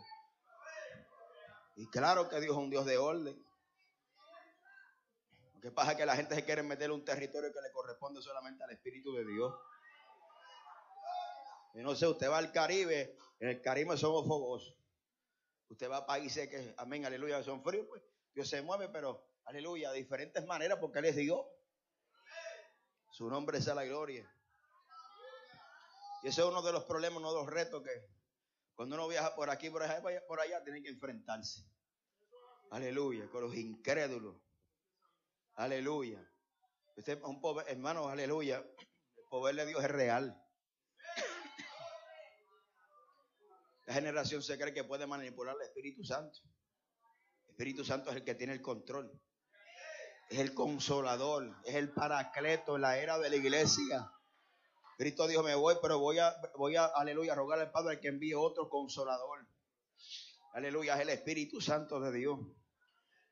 [1.76, 3.51] Y claro que Dios es un Dios de orden.
[5.62, 8.72] Que pasa que la gente se quiere meter un territorio que le corresponde solamente al
[8.72, 9.54] Espíritu de Dios.
[11.74, 14.76] Y no sé, usted va al Caribe, en el Caribe somos fogosos.
[15.68, 18.02] Usted va a países que, amén, aleluya, son fríos, pues
[18.34, 21.46] Dios se mueve, pero aleluya, de diferentes maneras porque Él es Dios.
[23.12, 24.28] Su nombre es a la gloria.
[26.24, 27.90] Y ese es uno de los problemas, uno de los retos que
[28.74, 31.64] cuando uno viaja por aquí, por allá, por allá, tiene que enfrentarse.
[32.70, 34.36] Aleluya, con los incrédulos.
[35.54, 36.26] Aleluya.
[36.96, 38.58] Usted, un pobre, hermano, aleluya.
[38.58, 40.38] El poder de Dios es real.
[43.86, 46.38] La generación se cree que puede manipular al Espíritu Santo.
[47.46, 49.10] El Espíritu Santo es el que tiene el control.
[50.30, 54.10] Es el consolador, es el paracleto en la era de la iglesia.
[54.96, 58.34] Cristo dijo, me voy, pero voy a, voy a, aleluya, rogar al Padre que envíe
[58.34, 59.46] otro consolador.
[60.54, 62.38] Aleluya, es el Espíritu Santo de Dios.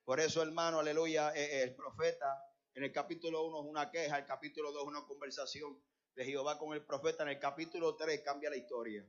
[0.05, 2.27] Por eso, hermano, aleluya, eh, eh, el profeta
[2.75, 5.79] en el capítulo 1 es una queja, el capítulo 2 es una conversación
[6.15, 9.07] de Jehová con el profeta, en el capítulo 3 cambia la historia.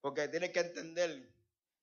[0.00, 1.32] Porque tiene que entender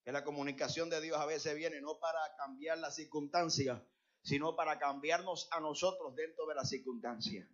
[0.03, 3.81] que la comunicación de Dios a veces viene no para cambiar las circunstancias,
[4.21, 7.47] sino para cambiarnos a nosotros dentro de las circunstancias.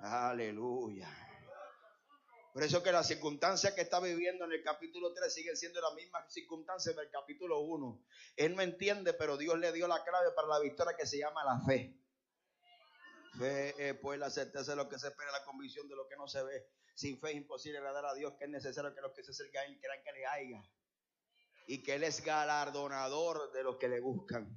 [0.00, 1.23] Aleluya.
[2.54, 5.92] Por eso que las circunstancias que está viviendo en el capítulo 3 siguen siendo las
[5.94, 8.06] mismas circunstancias del capítulo 1.
[8.36, 11.42] Él no entiende, pero Dios le dio la clave para la victoria que se llama
[11.42, 11.98] la fe.
[13.36, 16.14] Fe es pues la certeza de lo que se espera, la convicción de lo que
[16.14, 16.68] no se ve.
[16.94, 19.76] Sin fe es imposible agradar a Dios, que es necesario que los que se acercan
[19.80, 20.62] crean que le haya.
[21.66, 24.48] Y que Él es galardonador de los que le buscan.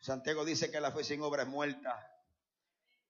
[0.00, 2.12] Santiago dice que la fe sin obra es muerta.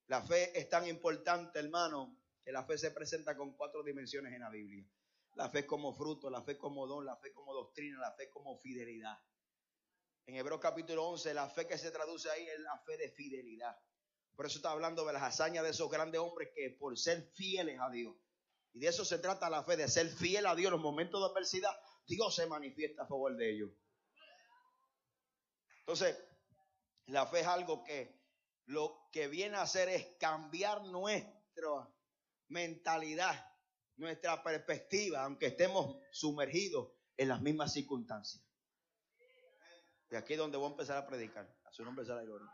[0.08, 2.14] La fe es tan importante, hermano,
[2.52, 4.86] la fe se presenta con cuatro dimensiones en la Biblia.
[5.34, 8.58] La fe como fruto, la fe como don, la fe como doctrina, la fe como
[8.58, 9.18] fidelidad.
[10.26, 13.76] En Hebreos capítulo 11, la fe que se traduce ahí es la fe de fidelidad.
[14.34, 17.78] Por eso está hablando de las hazañas de esos grandes hombres que por ser fieles
[17.80, 18.14] a Dios.
[18.72, 21.20] Y de eso se trata la fe, de ser fiel a Dios en los momentos
[21.20, 21.70] de adversidad.
[22.06, 23.70] Dios se manifiesta a favor de ellos.
[25.80, 26.16] Entonces,
[27.06, 28.20] la fe es algo que
[28.66, 31.88] lo que viene a hacer es cambiar nuestra
[32.48, 33.52] mentalidad,
[33.96, 38.44] nuestra perspectiva, aunque estemos sumergidos en las mismas circunstancias.
[40.08, 41.52] De aquí es donde voy a empezar a predicar.
[41.64, 42.48] A su nombre será gloria.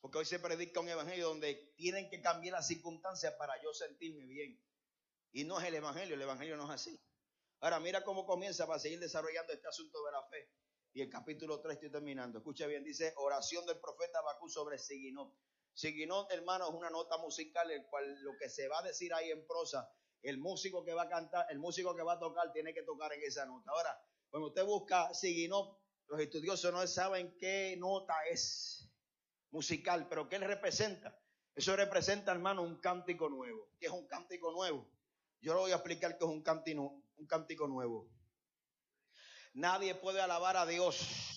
[0.00, 4.24] Porque hoy se predica un evangelio donde tienen que cambiar las circunstancias para yo sentirme
[4.24, 4.60] bien.
[5.32, 7.00] Y no es el evangelio, el evangelio no es así.
[7.60, 10.50] Ahora mira cómo comienza para seguir desarrollando este asunto de la fe.
[10.92, 12.38] Y el capítulo 3 estoy terminando.
[12.38, 15.34] Escucha bien, dice oración del profeta Bakú sobre Siginot.
[15.76, 19.30] Siginot, hermano, es una nota musical, el cual lo que se va a decir ahí
[19.30, 19.86] en prosa,
[20.22, 23.12] el músico que va a cantar, el músico que va a tocar, tiene que tocar
[23.12, 23.70] en esa nota.
[23.72, 24.00] Ahora,
[24.30, 28.90] cuando usted busca Siginot, los estudiosos no saben qué nota es
[29.50, 31.14] musical, pero qué él representa.
[31.54, 33.68] Eso representa, hermano, un cántico nuevo.
[33.78, 34.88] ¿Qué es un cántico nuevo?
[35.42, 38.08] Yo le voy a explicar qué es un cántico, un cántico nuevo.
[39.52, 41.35] Nadie puede alabar a Dios.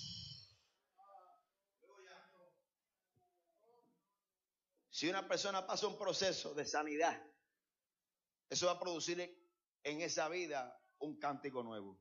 [4.99, 7.17] Si una persona pasa un proceso de sanidad,
[8.49, 9.17] eso va a producir
[9.81, 11.97] en esa vida un cántico nuevo.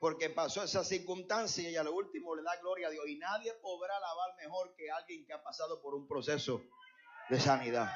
[0.00, 3.06] Porque pasó esa circunstancia y a lo último le da gloria a Dios.
[3.06, 6.64] Y nadie podrá alabar mejor que alguien que ha pasado por un proceso
[7.30, 7.92] de sanidad.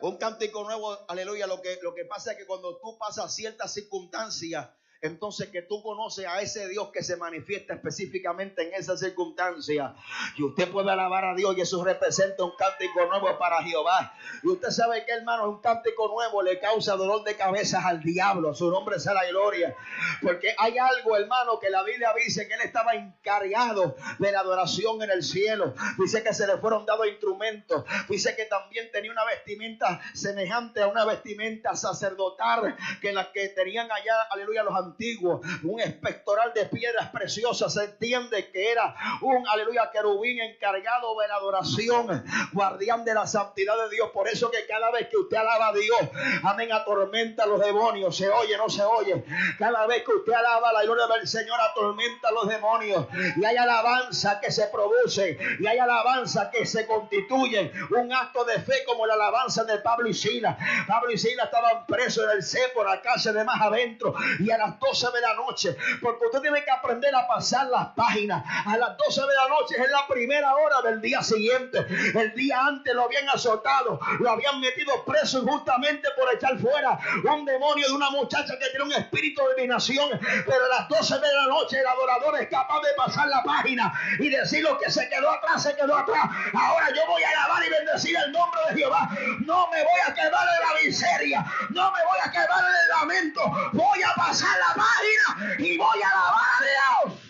[0.00, 1.48] Un cántico nuevo, aleluya.
[1.48, 4.70] Lo que, lo que pasa es que cuando tú pasas ciertas circunstancias,
[5.04, 9.94] entonces que tú conoces a ese Dios que se manifiesta específicamente en esa circunstancia.
[10.36, 14.14] Y usted puede alabar a Dios y eso representa un cántico nuevo para Jehová.
[14.42, 18.54] Y usted sabe que hermano, un cántico nuevo le causa dolor de cabeza al diablo.
[18.54, 19.76] Su nombre sea la gloria.
[20.22, 25.02] Porque hay algo, hermano, que la Biblia dice que él estaba encargado de la adoración
[25.02, 25.74] en el cielo.
[25.98, 27.84] Dice que se le fueron dados instrumentos.
[28.08, 33.92] Dice que también tenía una vestimenta semejante a una vestimenta sacerdotal que la que tenían
[33.92, 37.74] allá, aleluya, los antiguos antiguo, un espectoral de piedras preciosas.
[37.74, 43.74] Se entiende que era un, aleluya, querubín encargado de la adoración, guardián de la santidad
[43.76, 44.10] de Dios.
[44.12, 45.98] Por eso que cada vez que usted alaba a Dios,
[46.44, 48.16] amén, atormenta a los demonios.
[48.16, 49.24] Se oye, no se oye.
[49.58, 53.06] Cada vez que usted alaba la gloria del Señor, atormenta a los demonios.
[53.36, 57.72] Y hay alabanza que se produce, y hay alabanza que se constituye.
[57.90, 60.56] Un acto de fe como la alabanza de Pablo y Sila.
[60.86, 64.58] Pablo y Sila estaban presos en el cepo, la casa de más adentro, y a
[64.58, 68.44] las 12 de la noche, porque usted tiene que aprender a pasar las páginas.
[68.66, 71.78] A las 12 de la noche es la primera hora del día siguiente.
[72.14, 77.44] El día antes lo habían azotado, lo habían metido preso justamente por echar fuera un
[77.44, 80.08] demonio de una muchacha que tiene un espíritu de divinación.
[80.20, 83.92] Pero a las 12 de la noche el adorador es capaz de pasar la página
[84.18, 86.24] y decir lo que se quedó atrás, se quedó atrás.
[86.52, 89.08] Ahora yo voy a alabar y bendecir el nombre de Jehová.
[89.40, 92.88] No me voy a quedar en la miseria, no me voy a quedar en el
[93.00, 93.40] lamento.
[93.72, 97.23] Voy a pasar la página y voy a alabar a Dios.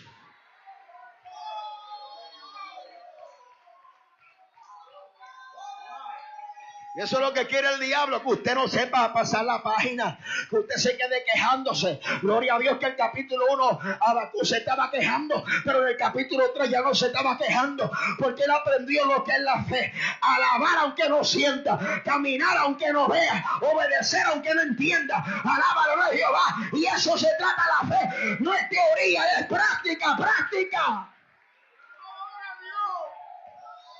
[6.95, 10.17] Y eso es lo que quiere el diablo, que usted no sepa pasar la página,
[10.49, 11.99] que usted se quede quejándose.
[12.21, 16.45] Gloria a Dios que el capítulo 1 Abacú se estaba quejando, pero en el capítulo
[16.53, 19.93] 3 ya no se estaba quejando, porque él aprendió lo que es la fe.
[20.21, 25.17] Alabar aunque no sienta, caminar aunque no vea, obedecer aunque no entienda.
[25.17, 26.69] Alábalo a Jehová.
[26.71, 28.37] Y eso se trata la fe.
[28.39, 31.09] No es teoría, es práctica, práctica.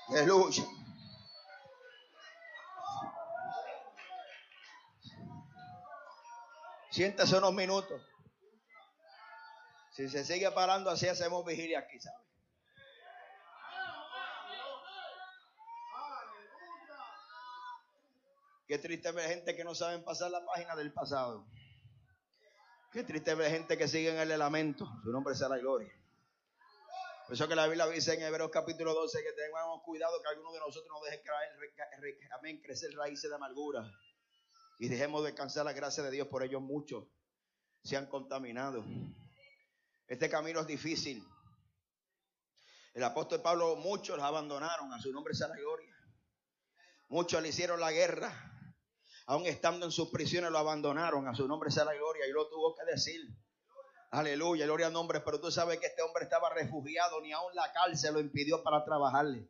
[0.07, 0.63] Aleluya.
[6.95, 8.01] Siéntese unos minutos.
[9.91, 12.23] Si se sigue parando así, hacemos vigilia aquí, ¿sabe?
[18.65, 21.45] Qué triste ver gente que no saben pasar la página del pasado.
[22.93, 24.87] Qué triste ver gente que sigue en el lamento.
[25.03, 25.91] Su nombre será gloria.
[27.25, 30.53] Por eso que la Biblia dice en Hebreos capítulo 12 que tengamos cuidado que alguno
[30.53, 31.21] de nosotros no deje
[32.39, 33.83] amén, crecer raíces de amargura.
[34.79, 36.27] Y dejemos descansar la gracia de Dios.
[36.27, 37.05] Por ellos muchos
[37.83, 38.83] se han contaminado.
[40.07, 41.25] Este camino es difícil.
[42.93, 44.93] El apóstol Pablo, muchos abandonaron.
[44.93, 45.95] A su nombre sea la gloria.
[47.09, 48.33] Muchos le hicieron la guerra.
[49.27, 51.27] Aún estando en sus prisiones lo abandonaron.
[51.27, 52.27] A su nombre sea la gloria.
[52.27, 53.21] Y lo tuvo que decir.
[54.11, 55.21] Aleluya, gloria al nombre.
[55.21, 57.21] Pero tú sabes que este hombre estaba refugiado.
[57.21, 59.49] Ni aún la cárcel lo impidió para trabajarle.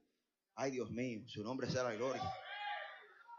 [0.56, 2.24] Ay, Dios mío, su nombre sea la gloria.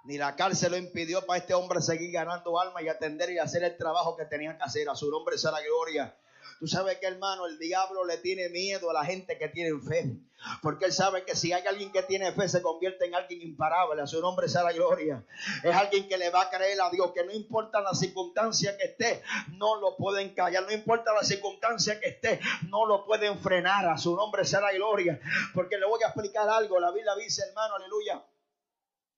[0.06, 3.64] Ni la cárcel lo impidió para este hombre seguir ganando alma y atender y hacer
[3.64, 4.88] el trabajo que tenía que hacer.
[4.88, 6.16] A su nombre sea la gloria.
[6.60, 10.16] Tú sabes que hermano, el diablo le tiene miedo a la gente que tiene fe.
[10.62, 14.00] Porque él sabe que si hay alguien que tiene fe, se convierte en alguien imparable.
[14.00, 15.26] A su nombre sea la gloria.
[15.64, 17.10] Es alguien que le va a creer a Dios.
[17.12, 19.22] Que no importa la circunstancia que esté,
[19.54, 20.62] no lo pueden callar.
[20.62, 23.88] No importa la circunstancia que esté, no lo pueden frenar.
[23.88, 25.20] A su nombre sea la gloria.
[25.52, 26.78] Porque le voy a explicar algo.
[26.78, 28.22] La Biblia dice, hermano, aleluya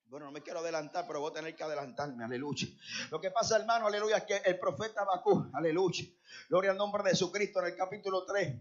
[0.08, 2.66] bueno, no me quiero adelantar, pero voy a tener que adelantarme, aleluya.
[3.10, 6.04] Lo que pasa, hermano, aleluya, es que el profeta Bakú, aleluya,
[6.48, 8.54] gloria al nombre de Jesucristo en el capítulo 3,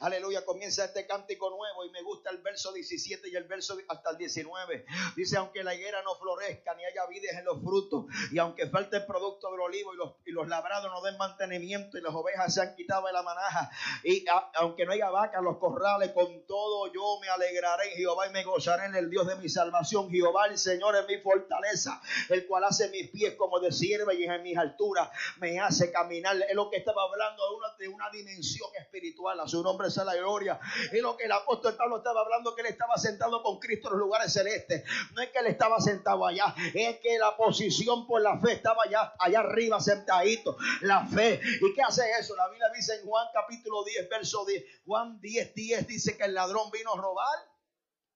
[0.00, 4.10] Aleluya, comienza este cántico nuevo y me gusta el verso 17 y el verso hasta
[4.10, 4.84] el 19.
[5.16, 8.98] Dice, aunque la higuera no florezca ni haya vides en los frutos y aunque falte
[8.98, 12.54] el producto del olivo y los, y los labrados no den mantenimiento y las ovejas
[12.54, 13.70] se han quitado de la manaja
[14.02, 18.28] y aunque no haya vaca en los corrales, con todo yo me alegraré en Jehová
[18.28, 20.10] y me gozaré en el Dios de mi salvación.
[20.10, 24.24] Jehová el Señor es mi fortaleza, el cual hace mis pies como de sierva y
[24.24, 25.08] en mis alturas
[25.38, 26.36] me hace caminar.
[26.48, 30.60] Es lo que estaba hablando de una, de una dimensión espiritual nombre sea la gloria.
[30.92, 33.94] Y lo que el apóstol Pablo estaba hablando, que él estaba sentado con Cristo en
[33.94, 34.84] los lugares celestes.
[35.12, 38.84] No es que él estaba sentado allá, es que la posición por la fe estaba
[38.84, 40.56] allá, allá arriba sentadito.
[40.82, 41.40] La fe.
[41.60, 42.36] ¿Y qué hace eso?
[42.36, 44.64] La Biblia dice en Juan capítulo 10, verso 10.
[44.86, 47.38] Juan 10, 10 dice que el ladrón vino a robar,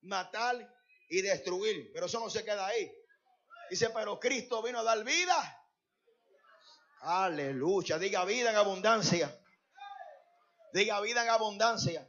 [0.02, 0.56] matar
[1.08, 1.90] y destruir.
[1.92, 2.92] Pero eso no se queda ahí.
[3.70, 5.64] Dice, pero Cristo vino a dar vida.
[7.00, 7.98] Aleluya.
[7.98, 9.38] Diga vida en abundancia.
[10.72, 12.08] Diga vida en abundancia.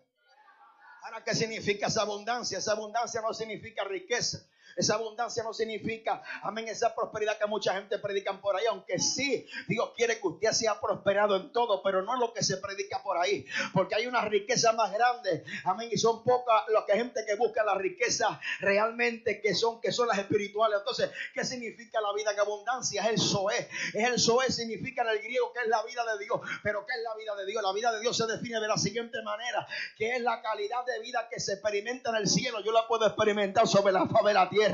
[1.04, 2.58] Ahora, ¿qué significa esa abundancia?
[2.58, 4.49] Esa abundancia no significa riqueza.
[4.80, 9.46] Esa abundancia no significa, amén, esa prosperidad que mucha gente predica por ahí, aunque sí,
[9.68, 13.04] Dios quiere que usted sea prosperado en todo, pero no es lo que se predica
[13.04, 17.26] por ahí, porque hay una riqueza más grande, amén, y son pocas los que gente
[17.28, 20.80] que busca la riqueza realmente que son, que son las espirituales.
[20.80, 23.04] Entonces, ¿qué significa la vida en abundancia?
[23.04, 26.24] Es el Zoé, es el Zoé, significa en el griego que es la vida de
[26.24, 27.62] Dios, pero ¿qué es la vida de Dios?
[27.62, 29.68] La vida de Dios se define de la siguiente manera,
[29.98, 33.06] que es la calidad de vida que se experimenta en el cielo, yo la puedo
[33.06, 34.69] experimentar sobre la faz de la tierra.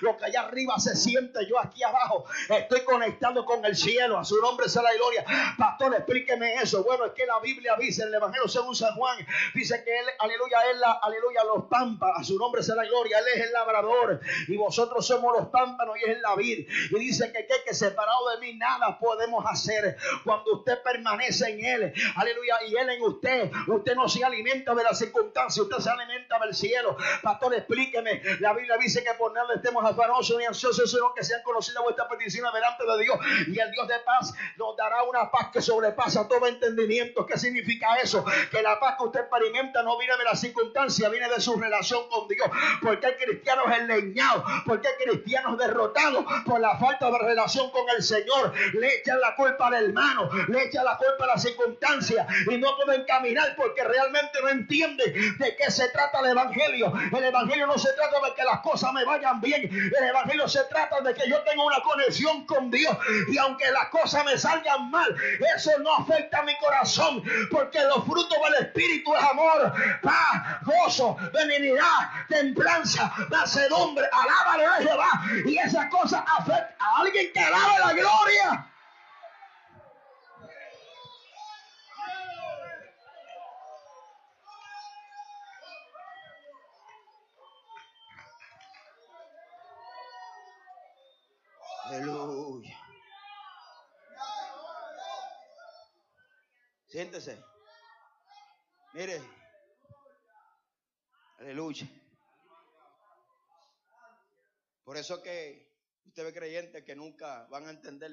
[0.00, 4.18] Lo que allá arriba se siente, yo aquí abajo estoy conectado con el cielo.
[4.18, 5.24] A su nombre sea la gloria.
[5.58, 6.82] Pastor, explíqueme eso.
[6.84, 9.18] Bueno, es que la Biblia dice en el Evangelio según San Juan,
[9.54, 12.18] dice que él, aleluya, él, la, aleluya, los pámpanos.
[12.18, 13.18] A su nombre sea la gloria.
[13.18, 16.68] Él es el labrador y vosotros somos los pámpanos y es el David.
[16.90, 21.64] Y dice que, que, que separado de mí nada podemos hacer cuando usted permanece en
[21.64, 21.92] él.
[22.16, 22.56] Aleluya.
[22.68, 23.50] Y él en usted.
[23.66, 26.96] Usted no se alimenta de las circunstancias, usted se alimenta del cielo.
[27.22, 28.22] Pastor, explíqueme.
[28.40, 32.08] La Biblia dice que por nada estemos afanosos ni ansiosos, sino que sean conocidas vuestras
[32.08, 33.18] peticiones delante de Dios.
[33.48, 37.26] Y el Dios de paz nos dará una paz que sobrepasa todo entendimiento.
[37.26, 38.24] ¿Qué significa eso?
[38.50, 42.08] Que la paz que usted experimenta no viene de la circunstancia, viene de su relación
[42.08, 42.48] con Dios.
[42.80, 48.02] Porque hay cristianos enleñados, porque hay cristianos derrotados por la falta de relación con el
[48.02, 48.52] Señor.
[48.74, 52.76] Le echan la culpa al hermano, le echan la culpa a la circunstancia y no
[52.76, 56.92] pueden caminar porque realmente no entienden de qué se trata el Evangelio.
[57.16, 59.62] El Evangelio no se trata de que las cosas me vayan vayan bien.
[59.62, 62.96] El Evangelio se trata de que yo tenga una conexión con Dios
[63.28, 65.14] y aunque las cosas me salgan mal,
[65.56, 71.16] eso no afecta a mi corazón porque los frutos del Espíritu es amor, paz, gozo,
[71.32, 77.92] benignidad, templanza, macedumbre, alábale a Jehová y esas cosas afectan a alguien que alabe la
[77.92, 78.70] gloria.
[91.94, 92.76] Aleluya.
[96.88, 97.40] Siéntese.
[98.94, 99.22] Mire.
[101.38, 101.86] Aleluya.
[104.82, 105.72] Por eso que
[106.04, 108.10] usted ve creyentes que nunca van a entender.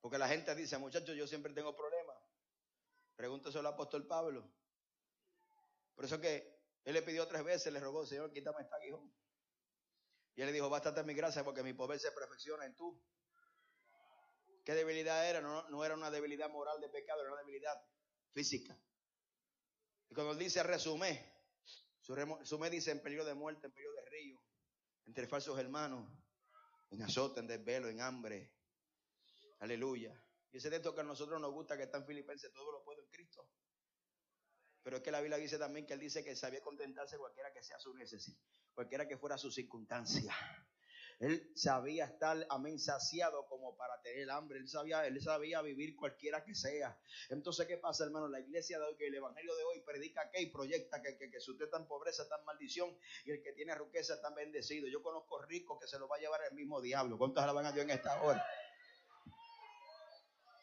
[0.00, 2.16] Porque la gente dice, muchachos, yo siempre tengo problemas.
[3.16, 4.48] Pregúntese al apóstol Pablo.
[5.96, 9.12] Por eso que él le pidió tres veces, le rogó, Señor, quítame esta aguijón.
[10.36, 13.00] Y él le dijo, bástate mi gracia porque mi poder se perfecciona en tú.
[14.64, 15.40] ¿Qué debilidad era?
[15.40, 17.76] No, era una debilidad moral de pecado, era una debilidad
[18.32, 18.76] física.
[20.08, 21.32] Y cuando él dice resume,
[22.00, 24.40] su resume dice en peligro de muerte, en peligro de río,
[25.04, 26.10] entre falsos hermanos,
[26.90, 28.54] en azote, en desvelo, en hambre.
[29.60, 30.18] Aleluya.
[30.50, 33.02] Y ese texto que a nosotros nos gusta, que está en Filipenses, todo lo puedo
[33.02, 33.48] en Cristo.
[34.84, 37.62] Pero es que la Biblia dice también que él dice que sabía contentarse cualquiera que
[37.62, 38.38] sea su necesidad
[38.74, 40.34] cualquiera que fuera su circunstancia.
[41.20, 44.58] Él sabía estar, amén, saciado como para tener hambre.
[44.58, 46.98] Él sabía, él sabía vivir cualquiera que sea.
[47.30, 48.26] Entonces, ¿qué pasa, hermano?
[48.28, 51.30] La iglesia de hoy, que el evangelio de hoy predica que y proyecta que, que,
[51.30, 54.88] que usted pobreza, está en maldición y el que tiene riqueza está bendecido.
[54.88, 57.16] Yo conozco ricos que se lo va a llevar el mismo diablo.
[57.16, 58.44] ¿Cuántos alaban a Dios en esta hora?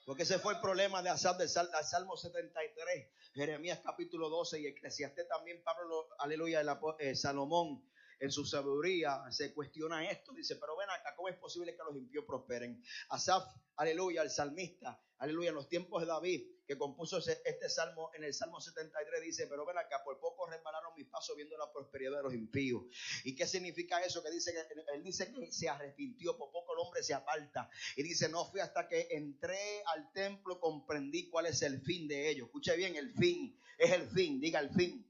[0.06, 5.28] Porque ese fue el problema de Asaf del Salmo 73, Jeremías capítulo 12 y Eclesiastés
[5.28, 7.84] también, Pablo, aleluya, el, eh, Salomón
[8.20, 10.34] en su sabiduría se cuestiona esto.
[10.34, 12.82] Dice, pero ven acá, ¿cómo es posible que los impíos prosperen?
[13.10, 13.43] Asaf,
[13.76, 18.34] aleluya, el salmista, aleluya, en los tiempos de David, que compuso este salmo, en el
[18.34, 22.24] Salmo 73 dice, pero ven acá, por poco resbalaron mis pasos viendo la prosperidad de
[22.24, 22.84] los impíos.
[23.26, 24.24] ¿Y qué significa eso?
[24.24, 27.70] Que dice que él dice que se arrepintió, por poco el hombre se aparta.
[27.98, 32.30] Y dice, no fui hasta que entré al templo, comprendí cuál es el fin de
[32.30, 32.46] ello.
[32.46, 35.06] Escuche bien, el fin, es el fin, diga el fin.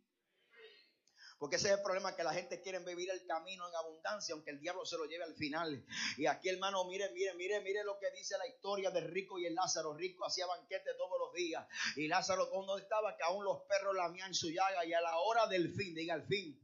[1.42, 4.52] Porque ese es el problema que la gente quiere vivir el camino en abundancia, aunque
[4.52, 5.84] el diablo se lo lleve al final.
[6.16, 9.48] Y aquí, hermano, mire, mire, mire, mire lo que dice la historia del rico y
[9.48, 9.96] el Lázaro.
[9.96, 11.66] Rico hacía banquete todos los días.
[11.96, 14.86] Y Lázaro, cuando estaba, que aún los perros lamían su llaga.
[14.86, 16.62] Y a la hora del fin, diga el fin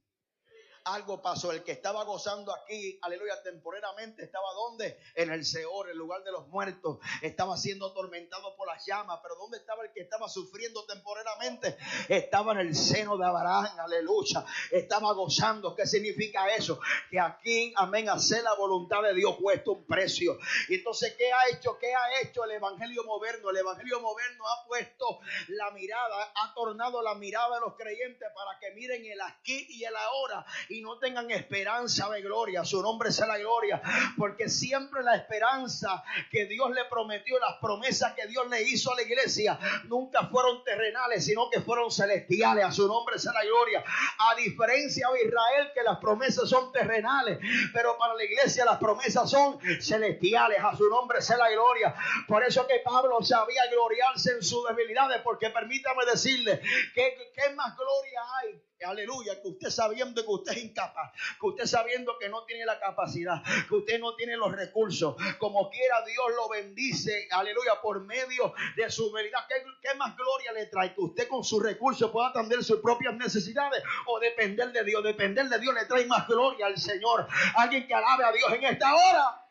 [0.88, 1.52] algo pasó.
[1.52, 5.00] El que estaba gozando aquí, aleluya, temporalmente, estaba donde?
[5.16, 7.00] En el Seor, el lugar de los muertos.
[7.22, 9.20] Estaba siendo atormentado por las llamas.
[9.22, 11.78] Pero ¿dónde estaba el que estaba sufriendo temporalmente?
[12.08, 14.46] Estaba en el seno de Abraham, aleluya.
[14.72, 15.76] Estaba gozando.
[15.76, 16.80] ¿Qué significa eso?
[17.10, 20.38] Que aquí, amén, hacer la voluntad de Dios cuesta un precio.
[20.70, 21.78] Y entonces, ¿qué ha hecho?
[21.78, 23.50] ¿Qué ha hecho el Evangelio moderno?
[23.50, 25.20] El Evangelio moderno ha puesto
[25.50, 29.84] la mirada, ha tornado la mirada de los creyentes para que miren el aquí y
[29.84, 30.46] el ahora
[30.82, 32.64] no tengan esperanza de gloria.
[32.66, 33.82] Su nombre sea la gloria.
[34.18, 38.96] Porque siempre la esperanza que Dios le prometió, las promesas que Dios le hizo a
[38.96, 42.66] la iglesia, nunca fueron terrenales, sino que fueron celestiales.
[42.66, 43.84] A su nombre sea la gloria.
[44.20, 47.40] A diferencia de Israel, que las promesas son terrenales,
[47.74, 50.60] pero para la iglesia las promesas son celestiales.
[50.64, 51.94] A su nombre sea la gloria.
[52.28, 56.62] Por eso que Pablo sabía gloriarse en sus debilidades, porque permítame decirle
[56.94, 62.18] que más gloria hay Aleluya, que usted sabiendo que usted es incapaz, que usted sabiendo
[62.18, 66.50] que no tiene la capacidad, que usted no tiene los recursos, como quiera Dios lo
[66.50, 69.40] bendice, aleluya, por medio de su veridad.
[69.48, 70.94] ¿Qué, más gloria le trae?
[70.94, 75.04] Que usted con sus recursos pueda atender sus propias necesidades o depender de Dios.
[75.04, 77.28] Depender de Dios le trae más gloria al Señor.
[77.56, 79.44] Alguien que alabe a Dios en esta hora.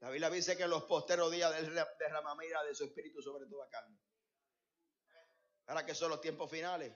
[0.00, 3.96] La Biblia dice que los posteros días del derramamira de su espíritu sobre toda carne.
[5.66, 6.92] Ahora que son los tiempos finales.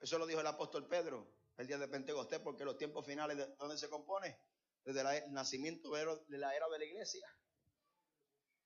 [0.00, 3.46] Eso lo dijo el apóstol Pedro el día de Pentecostés, porque los tiempos finales, ¿de
[3.56, 4.38] dónde se compone?
[4.84, 7.26] Desde el nacimiento de la era de la iglesia.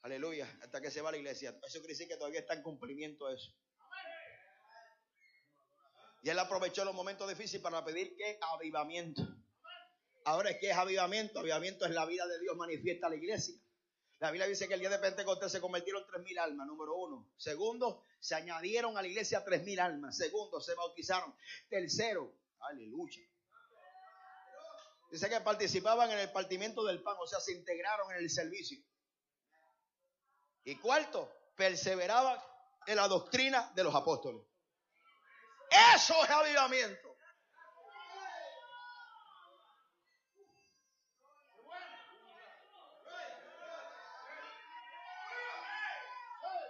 [0.03, 1.51] Aleluya, hasta que se va la iglesia.
[1.63, 3.53] Eso quiere decir que todavía está en cumplimiento eso.
[6.23, 9.23] Y él aprovechó los momentos difíciles para pedir que avivamiento.
[10.25, 11.39] Ahora es que es avivamiento.
[11.39, 13.55] Avivamiento es la vida de Dios manifiesta a la iglesia.
[14.19, 17.33] La Biblia dice que el día de Pentecostés se convirtieron tres mil almas, número uno.
[17.39, 20.17] Segundo, se añadieron a la iglesia tres mil almas.
[20.17, 21.35] Segundo, se bautizaron.
[21.69, 23.23] Tercero, aleluya.
[25.11, 28.79] Dice que participaban en el partimiento del pan, o sea, se integraron en el servicio.
[30.65, 32.39] Y cuarto, perseveraban
[32.87, 34.43] en la doctrina de los apóstoles.
[35.95, 37.17] Eso es avivamiento.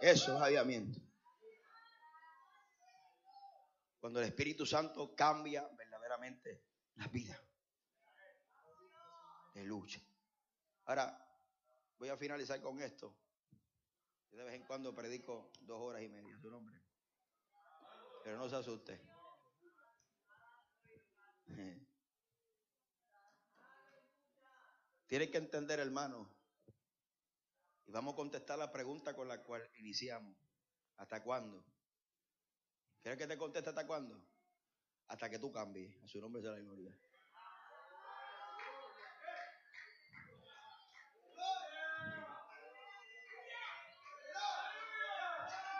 [0.00, 1.09] Eso es avivamiento.
[4.10, 6.64] Cuando el Espíritu Santo cambia verdaderamente
[6.96, 7.40] la vida
[9.54, 10.00] de lucha.
[10.86, 11.16] Ahora,
[11.96, 13.16] voy a finalizar con esto.
[14.32, 16.82] de vez en cuando predico dos horas y media, su nombre.
[18.24, 19.00] Pero no se asuste.
[25.06, 26.28] Tiene que entender, hermano.
[27.86, 30.36] Y vamos a contestar la pregunta con la cual iniciamos.
[30.96, 31.64] ¿Hasta cuándo?
[33.02, 34.22] ¿Quieres que te conteste hasta cuándo?
[35.08, 35.96] Hasta que tú cambies.
[36.04, 36.94] A su nombre sea la gloria.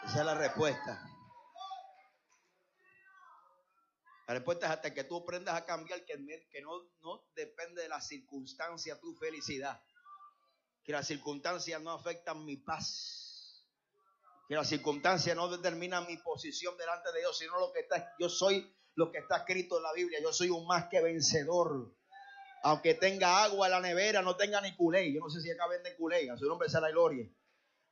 [0.04, 1.06] Esa es la respuesta.
[4.26, 6.16] La respuesta es hasta que tú aprendas a cambiar, que,
[6.62, 9.82] no, no depende de la circunstancia tu felicidad.
[10.82, 13.29] Que las circunstancias no afectan mi paz.
[14.50, 18.28] Que las circunstancias no determinan mi posición delante de Dios, sino lo que está, yo
[18.28, 20.18] soy lo que está escrito en la Biblia.
[20.20, 21.94] Yo soy un más que vencedor.
[22.64, 25.14] Aunque tenga agua en la nevera, no tenga ni culé.
[25.14, 26.28] Yo no sé si acá venden culé.
[26.28, 27.30] A su nombre sea la gloria.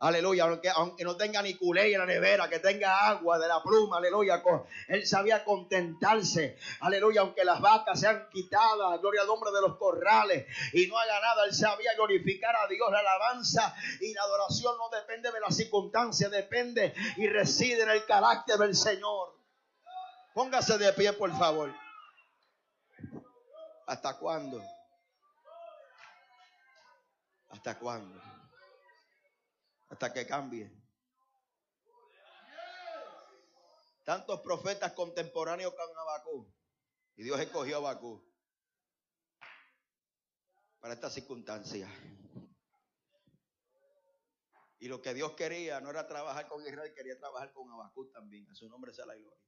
[0.00, 3.60] Aleluya, aunque, aunque, no tenga ni culé en la nevera, que tenga agua de la
[3.60, 4.40] pluma, aleluya.
[4.86, 10.46] Él sabía contentarse, aleluya, aunque las vacas sean quitadas, gloria al nombre de los corrales
[10.72, 12.88] y no haga nada, él sabía glorificar a Dios.
[12.92, 18.04] La alabanza y la adoración no depende de las circunstancias, depende y reside en el
[18.04, 19.36] carácter del Señor.
[20.32, 21.74] Póngase de pie, por favor.
[23.88, 24.62] ¿Hasta cuándo?
[27.50, 28.37] ¿Hasta cuándo?
[29.88, 30.70] Hasta que cambie.
[34.04, 36.54] Tantos profetas contemporáneos con Abacú.
[37.16, 38.24] Y Dios escogió a Abacú
[40.80, 41.88] para esta circunstancia.
[44.80, 48.48] Y lo que Dios quería no era trabajar con Israel, quería trabajar con Abacú también.
[48.48, 49.44] A su nombre sea la gloria.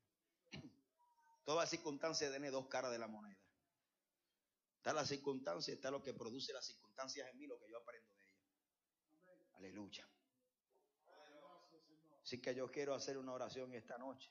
[1.45, 3.41] Toda circunstancia tiene dos caras de la moneda.
[4.77, 8.13] Está la circunstancia, está lo que produce las circunstancias en mí, lo que yo aprendo
[8.15, 8.41] de ella.
[9.55, 10.09] Aleluya.
[12.31, 14.31] Así que yo quiero hacer una oración esta noche.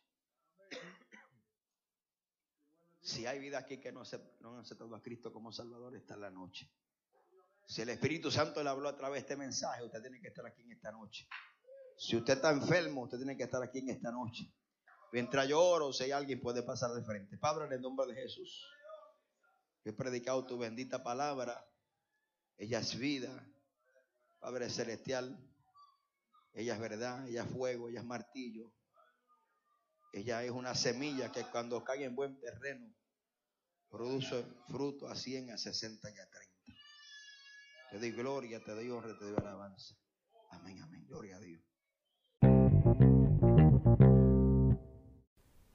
[3.01, 4.03] Si hay vida aquí que no,
[4.39, 6.71] no han aceptado a Cristo como Salvador, está en la noche.
[7.67, 10.45] Si el Espíritu Santo le habló a través de este mensaje, usted tiene que estar
[10.45, 11.27] aquí en esta noche.
[11.97, 14.49] Si usted está enfermo, usted tiene que estar aquí en esta noche.
[15.11, 17.37] Mientras yo oro, si hay alguien puede pasar de frente.
[17.37, 18.65] Padre, en el nombre de Jesús,
[19.83, 21.69] he predicado tu bendita palabra.
[22.55, 23.45] Ella es vida.
[24.39, 25.37] Padre celestial,
[26.53, 28.73] ella es verdad, ella es fuego, ella es martillo.
[30.11, 32.91] Ella es una semilla que cuando cae en buen terreno
[33.89, 36.59] produce fruto a 100, a 60 y a 30.
[37.91, 39.95] Te doy gloria, te doy honra, te doy alabanza.
[40.51, 41.05] Amén, amén.
[41.07, 41.63] Gloria a Dios.